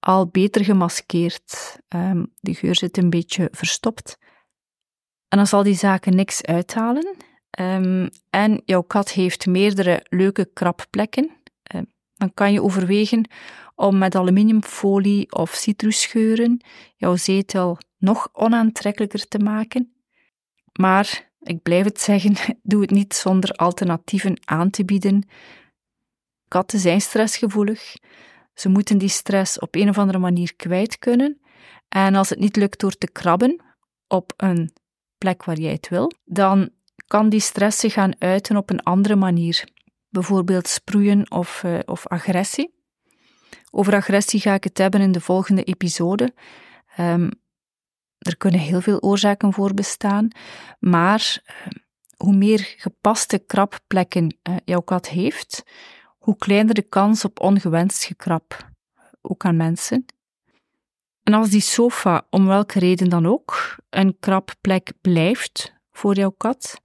al 0.01 0.27
beter 0.27 0.65
gemaskeerd. 0.65 1.79
Um, 1.89 2.33
die 2.41 2.55
geur 2.55 2.75
zit 2.75 2.97
een 2.97 3.11
beetje 3.11 3.49
verstopt. 3.53 4.19
En 5.29 5.37
dan 5.39 5.47
zal 5.47 5.63
die 5.63 5.75
zaken 5.75 6.17
niks 6.17 6.45
uithalen. 6.45 7.17
Um, 7.61 8.11
en 8.31 8.63
jouw 8.65 8.83
kat 8.83 9.11
heeft 9.11 9.47
meerdere 9.47 10.07
leuke 10.09 10.51
krabplekken. 10.53 11.31
Um, 11.75 11.87
dan 12.15 12.35
kan 12.35 12.53
je 12.53 12.63
overwegen 12.63 13.29
om 13.75 13.99
met 13.99 14.15
aluminiumfolie 14.15 15.33
of 15.33 15.51
citrusgeuren 15.51 16.61
jouw 16.97 17.17
zetel 17.17 17.79
nog 17.99 18.29
onaantrekkelijker 18.33 19.29
te 19.29 19.39
maken. 19.39 19.93
Maar 20.73 21.31
ik 21.41 21.63
blijf 21.63 21.85
het 21.85 22.01
zeggen, 22.01 22.35
doe 22.63 22.81
het 22.81 22.91
niet 22.91 23.15
zonder 23.15 23.51
alternatieven 23.51 24.41
aan 24.45 24.71
te 24.71 24.85
bieden. 24.85 25.29
Katten 26.49 26.79
zijn 26.79 27.01
stressgevoelig. 27.01 27.97
Ze 28.61 28.69
moeten 28.69 28.99
die 28.99 29.09
stress 29.09 29.59
op 29.59 29.75
een 29.75 29.89
of 29.89 29.99
andere 29.99 30.19
manier 30.19 30.57
kwijt 30.57 30.99
kunnen. 30.99 31.41
En 31.89 32.15
als 32.15 32.29
het 32.29 32.39
niet 32.39 32.57
lukt 32.57 32.81
door 32.81 32.93
te 32.93 33.11
krabben 33.11 33.63
op 34.09 34.33
een 34.37 34.73
plek 35.19 35.45
waar 35.45 35.59
jij 35.59 35.73
het 35.73 35.89
wil, 35.89 36.13
dan 36.25 36.71
kan 37.07 37.29
die 37.29 37.41
stress 37.41 37.79
zich 37.79 37.93
gaan 37.93 38.13
uiten 38.19 38.57
op 38.57 38.71
een 38.71 38.83
andere 38.83 39.17
manier. 39.17 39.69
Bijvoorbeeld 40.09 40.69
sproeien 40.69 41.31
of, 41.31 41.63
uh, 41.63 41.79
of 41.85 42.07
agressie. 42.07 42.75
Over 43.71 43.95
agressie 43.95 44.41
ga 44.41 44.55
ik 44.55 44.65
het 44.65 44.79
hebben 44.79 45.01
in 45.01 45.13
de 45.13 45.21
volgende 45.21 45.63
episode. 45.63 46.35
Um, 46.99 47.31
er 48.19 48.37
kunnen 48.37 48.61
heel 48.61 48.81
veel 48.81 49.01
oorzaken 49.01 49.53
voor 49.53 49.75
bestaan, 49.75 50.29
maar 50.79 51.43
uh, 51.47 51.67
hoe 52.17 52.37
meer 52.37 52.75
gepaste 52.77 53.39
krabplekken 53.39 54.37
uh, 54.49 54.57
jouw 54.65 54.81
kat 54.81 55.09
heeft, 55.09 55.63
hoe 56.21 56.37
kleiner 56.37 56.75
de 56.75 56.83
kans 56.83 57.25
op 57.25 57.41
ongewenst 57.41 58.05
gekrap, 58.05 58.71
ook 59.21 59.45
aan 59.45 59.57
mensen. 59.57 60.05
En 61.23 61.35
als 61.35 61.51
die 61.51 61.61
sofa, 61.61 62.27
om 62.31 62.47
welke 62.47 62.79
reden 62.79 63.09
dan 63.09 63.27
ook, 63.27 63.77
een 63.91 64.17
krabplek 64.21 64.93
blijft 65.01 65.75
voor 65.93 66.15
jouw 66.15 66.31
kat, 66.31 66.81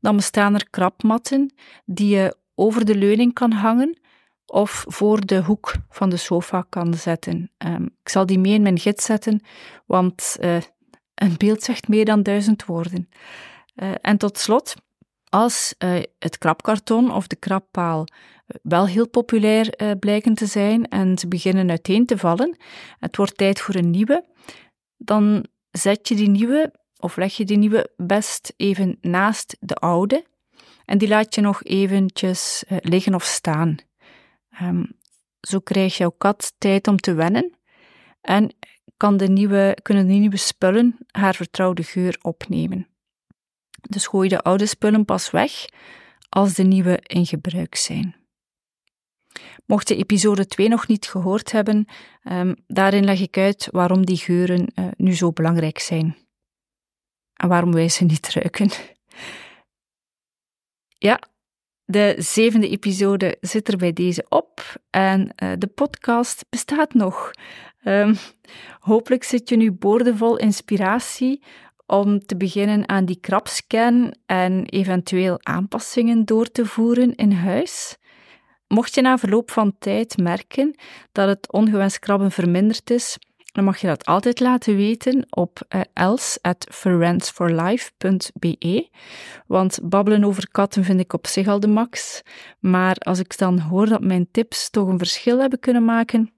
dan 0.00 0.16
bestaan 0.16 0.54
er 0.54 0.70
krabmatten 0.70 1.54
die 1.84 2.16
je 2.16 2.36
over 2.54 2.84
de 2.84 2.94
leuning 2.94 3.32
kan 3.32 3.52
hangen 3.52 4.00
of 4.46 4.84
voor 4.88 5.26
de 5.26 5.42
hoek 5.42 5.74
van 5.88 6.10
de 6.10 6.16
sofa 6.16 6.66
kan 6.68 6.94
zetten. 6.94 7.50
Um, 7.58 7.84
ik 8.02 8.08
zal 8.08 8.26
die 8.26 8.38
mee 8.38 8.54
in 8.54 8.62
mijn 8.62 8.78
gids 8.78 9.04
zetten, 9.04 9.40
want 9.86 10.36
uh, 10.40 10.56
een 11.14 11.34
beeld 11.36 11.62
zegt 11.62 11.88
meer 11.88 12.04
dan 12.04 12.22
duizend 12.22 12.64
woorden. 12.64 13.08
Uh, 13.76 13.92
en 14.00 14.16
tot 14.16 14.38
slot, 14.38 14.74
als 15.28 15.74
uh, 15.78 16.02
het 16.18 16.38
krabkarton 16.38 17.12
of 17.12 17.26
de 17.26 17.36
krabpaal 17.36 18.06
wel 18.62 18.86
heel 18.86 19.08
populair 19.08 19.82
uh, 19.82 19.90
blijken 20.00 20.34
te 20.34 20.46
zijn 20.46 20.88
en 20.88 21.18
ze 21.18 21.28
beginnen 21.28 21.70
uiteen 21.70 22.06
te 22.06 22.18
vallen, 22.18 22.56
het 22.98 23.16
wordt 23.16 23.36
tijd 23.36 23.60
voor 23.60 23.74
een 23.74 23.90
nieuwe, 23.90 24.24
dan 24.96 25.46
zet 25.70 26.08
je 26.08 26.14
die 26.14 26.28
nieuwe 26.28 26.72
of 26.98 27.16
leg 27.16 27.36
je 27.36 27.44
die 27.44 27.56
nieuwe 27.56 27.90
best 27.96 28.52
even 28.56 28.98
naast 29.00 29.56
de 29.60 29.74
oude 29.74 30.26
en 30.84 30.98
die 30.98 31.08
laat 31.08 31.34
je 31.34 31.40
nog 31.40 31.64
eventjes 31.64 32.64
uh, 32.68 32.78
liggen 32.80 33.14
of 33.14 33.24
staan. 33.24 33.76
Um, 34.62 35.00
zo 35.40 35.58
krijgt 35.58 35.96
jouw 35.96 36.14
kat 36.18 36.54
tijd 36.58 36.88
om 36.88 36.96
te 36.96 37.14
wennen 37.14 37.56
en 38.20 38.54
kan 38.96 39.16
de 39.16 39.28
nieuwe, 39.28 39.76
kunnen 39.82 40.06
de 40.06 40.12
nieuwe 40.12 40.36
spullen 40.36 40.96
haar 41.10 41.34
vertrouwde 41.34 41.82
geur 41.82 42.18
opnemen. 42.20 42.88
Dus 43.88 44.06
gooi 44.06 44.28
de 44.28 44.42
oude 44.42 44.66
spullen 44.66 45.04
pas 45.04 45.30
weg 45.30 45.64
als 46.28 46.54
de 46.54 46.62
nieuwe 46.62 46.98
in 47.02 47.26
gebruik 47.26 47.74
zijn. 47.74 48.21
Mocht 49.66 49.88
je 49.88 49.96
episode 49.96 50.46
2 50.46 50.68
nog 50.68 50.86
niet 50.88 51.06
gehoord 51.06 51.52
hebben, 51.52 51.86
um, 52.24 52.54
daarin 52.66 53.04
leg 53.04 53.20
ik 53.20 53.36
uit 53.38 53.68
waarom 53.70 54.06
die 54.06 54.16
geuren 54.16 54.72
uh, 54.74 54.86
nu 54.96 55.14
zo 55.14 55.32
belangrijk 55.32 55.78
zijn. 55.78 56.16
En 57.34 57.48
waarom 57.48 57.72
wij 57.72 57.88
ze 57.88 58.04
niet 58.04 58.28
ruiken. 58.28 58.70
Ja, 60.98 61.20
de 61.84 62.14
zevende 62.18 62.68
episode 62.68 63.36
zit 63.40 63.68
er 63.68 63.76
bij 63.76 63.92
deze 63.92 64.26
op 64.28 64.76
en 64.90 65.20
uh, 65.42 65.52
de 65.58 65.66
podcast 65.66 66.44
bestaat 66.48 66.94
nog. 66.94 67.30
Um, 67.84 68.16
hopelijk 68.78 69.24
zit 69.24 69.48
je 69.48 69.56
nu 69.56 69.72
boordevol 69.72 70.36
inspiratie 70.36 71.42
om 71.86 72.26
te 72.26 72.36
beginnen 72.36 72.88
aan 72.88 73.04
die 73.04 73.20
krapscan 73.20 74.14
en 74.26 74.64
eventueel 74.64 75.38
aanpassingen 75.42 76.24
door 76.24 76.50
te 76.50 76.66
voeren 76.66 77.14
in 77.14 77.32
huis. 77.32 77.96
Mocht 78.72 78.94
je 78.94 79.00
na 79.00 79.18
verloop 79.18 79.50
van 79.50 79.78
tijd 79.78 80.16
merken 80.16 80.74
dat 81.12 81.28
het 81.28 81.52
ongewenst 81.52 81.98
krabben 81.98 82.30
verminderd 82.30 82.90
is, 82.90 83.18
dan 83.36 83.64
mag 83.64 83.78
je 83.78 83.86
dat 83.86 84.04
altijd 84.04 84.40
laten 84.40 84.76
weten 84.76 85.26
op 85.30 85.60
uh, 85.68 85.80
els.friendsforlife.be. 85.92 88.88
Want 89.46 89.78
babbelen 89.82 90.24
over 90.24 90.50
katten 90.50 90.84
vind 90.84 91.00
ik 91.00 91.12
op 91.12 91.26
zich 91.26 91.46
al 91.46 91.60
de 91.60 91.68
max. 91.68 92.22
Maar 92.58 92.96
als 92.96 93.18
ik 93.18 93.38
dan 93.38 93.58
hoor 93.58 93.86
dat 93.86 94.02
mijn 94.02 94.28
tips 94.30 94.70
toch 94.70 94.88
een 94.88 94.98
verschil 94.98 95.40
hebben 95.40 95.60
kunnen 95.60 95.84
maken, 95.84 96.34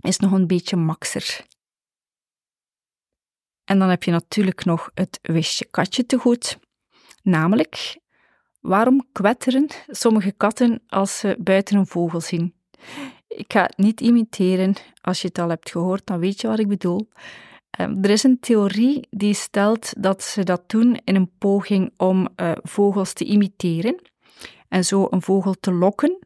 is 0.00 0.18
nog 0.18 0.32
een 0.32 0.46
beetje 0.46 0.76
maxer. 0.76 1.44
En 3.64 3.78
dan 3.78 3.88
heb 3.88 4.02
je 4.02 4.10
natuurlijk 4.10 4.64
nog 4.64 4.90
het 4.94 5.18
wisje 5.22 5.64
katje 5.64 6.06
te 6.06 6.18
goed. 6.18 6.58
Namelijk, 7.22 7.96
waarom 8.66 9.06
kwetteren 9.12 9.66
sommige 9.86 10.32
katten 10.32 10.82
als 10.86 11.18
ze 11.18 11.36
buiten 11.38 11.76
een 11.76 11.86
vogel 11.86 12.20
zien? 12.20 12.54
Ik 13.28 13.52
ga 13.52 13.62
het 13.62 13.76
niet 13.76 14.00
imiteren. 14.00 14.74
Als 15.00 15.20
je 15.20 15.28
het 15.28 15.38
al 15.38 15.48
hebt 15.48 15.70
gehoord, 15.70 16.06
dan 16.06 16.18
weet 16.18 16.40
je 16.40 16.48
wat 16.48 16.58
ik 16.58 16.68
bedoel. 16.68 17.08
Ehm, 17.70 18.04
er 18.04 18.10
is 18.10 18.22
een 18.22 18.40
theorie 18.40 19.06
die 19.10 19.34
stelt 19.34 19.92
dat 19.98 20.22
ze 20.22 20.44
dat 20.44 20.62
doen 20.66 21.00
in 21.04 21.14
een 21.14 21.30
poging 21.38 21.92
om 21.96 22.28
uh, 22.36 22.52
vogels 22.62 23.12
te 23.12 23.24
imiteren 23.24 24.02
en 24.68 24.84
zo 24.84 25.06
een 25.10 25.22
vogel 25.22 25.54
te 25.60 25.72
lokken. 25.72 26.18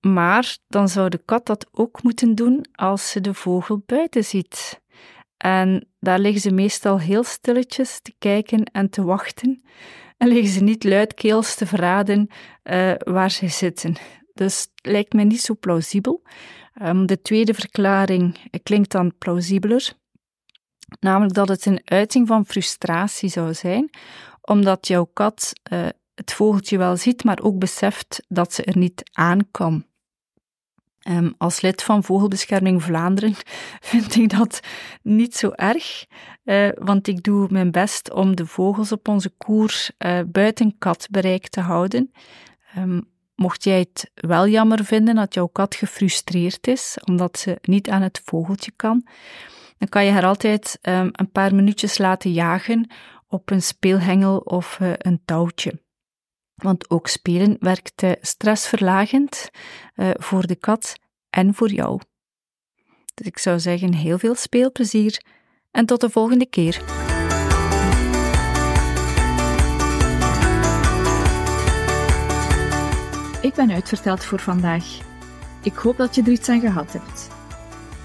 Maar 0.00 0.56
dan 0.68 0.88
zou 0.88 1.08
de 1.08 1.20
kat 1.24 1.46
dat 1.46 1.66
ook 1.72 2.02
moeten 2.02 2.34
doen 2.34 2.64
als 2.72 3.10
ze 3.10 3.20
de 3.20 3.34
vogel 3.34 3.82
buiten 3.86 4.24
ziet. 4.24 4.80
En 5.36 5.88
daar 6.00 6.18
liggen 6.18 6.40
ze 6.40 6.50
meestal 6.50 7.00
heel 7.00 7.24
stilletjes 7.24 8.00
te 8.00 8.14
kijken 8.18 8.64
en 8.64 8.90
te 8.90 9.04
wachten. 9.04 9.62
En 10.16 10.28
liggen 10.28 10.52
ze 10.52 10.62
niet 10.62 10.84
luidkeels 10.84 11.54
te 11.54 11.66
verraden 11.66 12.28
uh, 12.64 12.92
waar 12.98 13.30
ze 13.30 13.48
zitten. 13.48 13.96
Dus 14.34 14.68
lijkt 14.82 15.12
mij 15.12 15.24
niet 15.24 15.40
zo 15.40 15.56
plausibel. 15.60 16.22
Um, 16.82 17.06
de 17.06 17.22
tweede 17.22 17.54
verklaring 17.54 18.38
klinkt 18.62 18.90
dan 18.90 19.12
plausibeler. 19.18 19.92
Namelijk 21.00 21.34
dat 21.34 21.48
het 21.48 21.66
een 21.66 21.80
uiting 21.84 22.26
van 22.26 22.46
frustratie 22.46 23.28
zou 23.28 23.54
zijn, 23.54 23.90
omdat 24.40 24.86
jouw 24.86 25.10
kat 25.12 25.52
uh, 25.72 25.86
het 26.14 26.32
vogeltje 26.32 26.78
wel 26.78 26.96
ziet, 26.96 27.24
maar 27.24 27.40
ook 27.42 27.58
beseft 27.58 28.22
dat 28.28 28.52
ze 28.52 28.62
er 28.64 28.78
niet 28.78 29.02
aan 29.12 29.50
kan. 29.50 29.85
Um, 31.08 31.34
als 31.38 31.60
lid 31.60 31.82
van 31.82 32.04
Vogelbescherming 32.04 32.82
Vlaanderen 32.82 33.34
vind 33.90 34.16
ik 34.16 34.30
dat 34.30 34.60
niet 35.02 35.34
zo 35.34 35.50
erg, 35.50 36.06
uh, 36.44 36.68
want 36.78 37.08
ik 37.08 37.22
doe 37.22 37.46
mijn 37.50 37.70
best 37.70 38.12
om 38.12 38.36
de 38.36 38.46
vogels 38.46 38.92
op 38.92 39.08
onze 39.08 39.30
koers 39.36 39.90
uh, 39.98 40.20
buiten 40.26 40.78
katbereik 40.78 41.48
te 41.48 41.60
houden. 41.60 42.12
Um, 42.78 43.08
mocht 43.34 43.64
jij 43.64 43.78
het 43.78 44.10
wel 44.14 44.48
jammer 44.48 44.84
vinden 44.84 45.14
dat 45.14 45.34
jouw 45.34 45.46
kat 45.46 45.74
gefrustreerd 45.74 46.66
is 46.66 46.98
omdat 47.04 47.38
ze 47.38 47.58
niet 47.62 47.90
aan 47.90 48.02
het 48.02 48.20
vogeltje 48.24 48.72
kan, 48.76 49.06
dan 49.78 49.88
kan 49.88 50.04
je 50.04 50.10
haar 50.10 50.26
altijd 50.26 50.78
um, 50.82 51.08
een 51.12 51.30
paar 51.32 51.54
minuutjes 51.54 51.98
laten 51.98 52.32
jagen 52.32 52.90
op 53.28 53.50
een 53.50 53.62
speelhengel 53.62 54.38
of 54.38 54.78
uh, 54.82 54.92
een 54.96 55.20
touwtje. 55.24 55.84
Want 56.62 56.90
ook 56.90 57.08
spelen 57.08 57.56
werkt 57.60 58.02
stressverlagend 58.20 59.50
uh, 59.96 60.10
voor 60.14 60.46
de 60.46 60.56
kat 60.56 60.94
en 61.30 61.54
voor 61.54 61.70
jou. 61.70 62.00
Dus 63.14 63.26
ik 63.26 63.38
zou 63.38 63.60
zeggen, 63.60 63.94
heel 63.94 64.18
veel 64.18 64.34
speelplezier 64.34 65.22
en 65.70 65.86
tot 65.86 66.00
de 66.00 66.10
volgende 66.10 66.46
keer. 66.46 66.80
Ik 73.40 73.54
ben 73.54 73.70
uitverteld 73.70 74.24
voor 74.24 74.40
vandaag. 74.40 74.98
Ik 75.62 75.74
hoop 75.74 75.96
dat 75.96 76.14
je 76.14 76.22
er 76.22 76.28
iets 76.28 76.48
aan 76.48 76.60
gehad 76.60 76.92
hebt. 76.92 77.28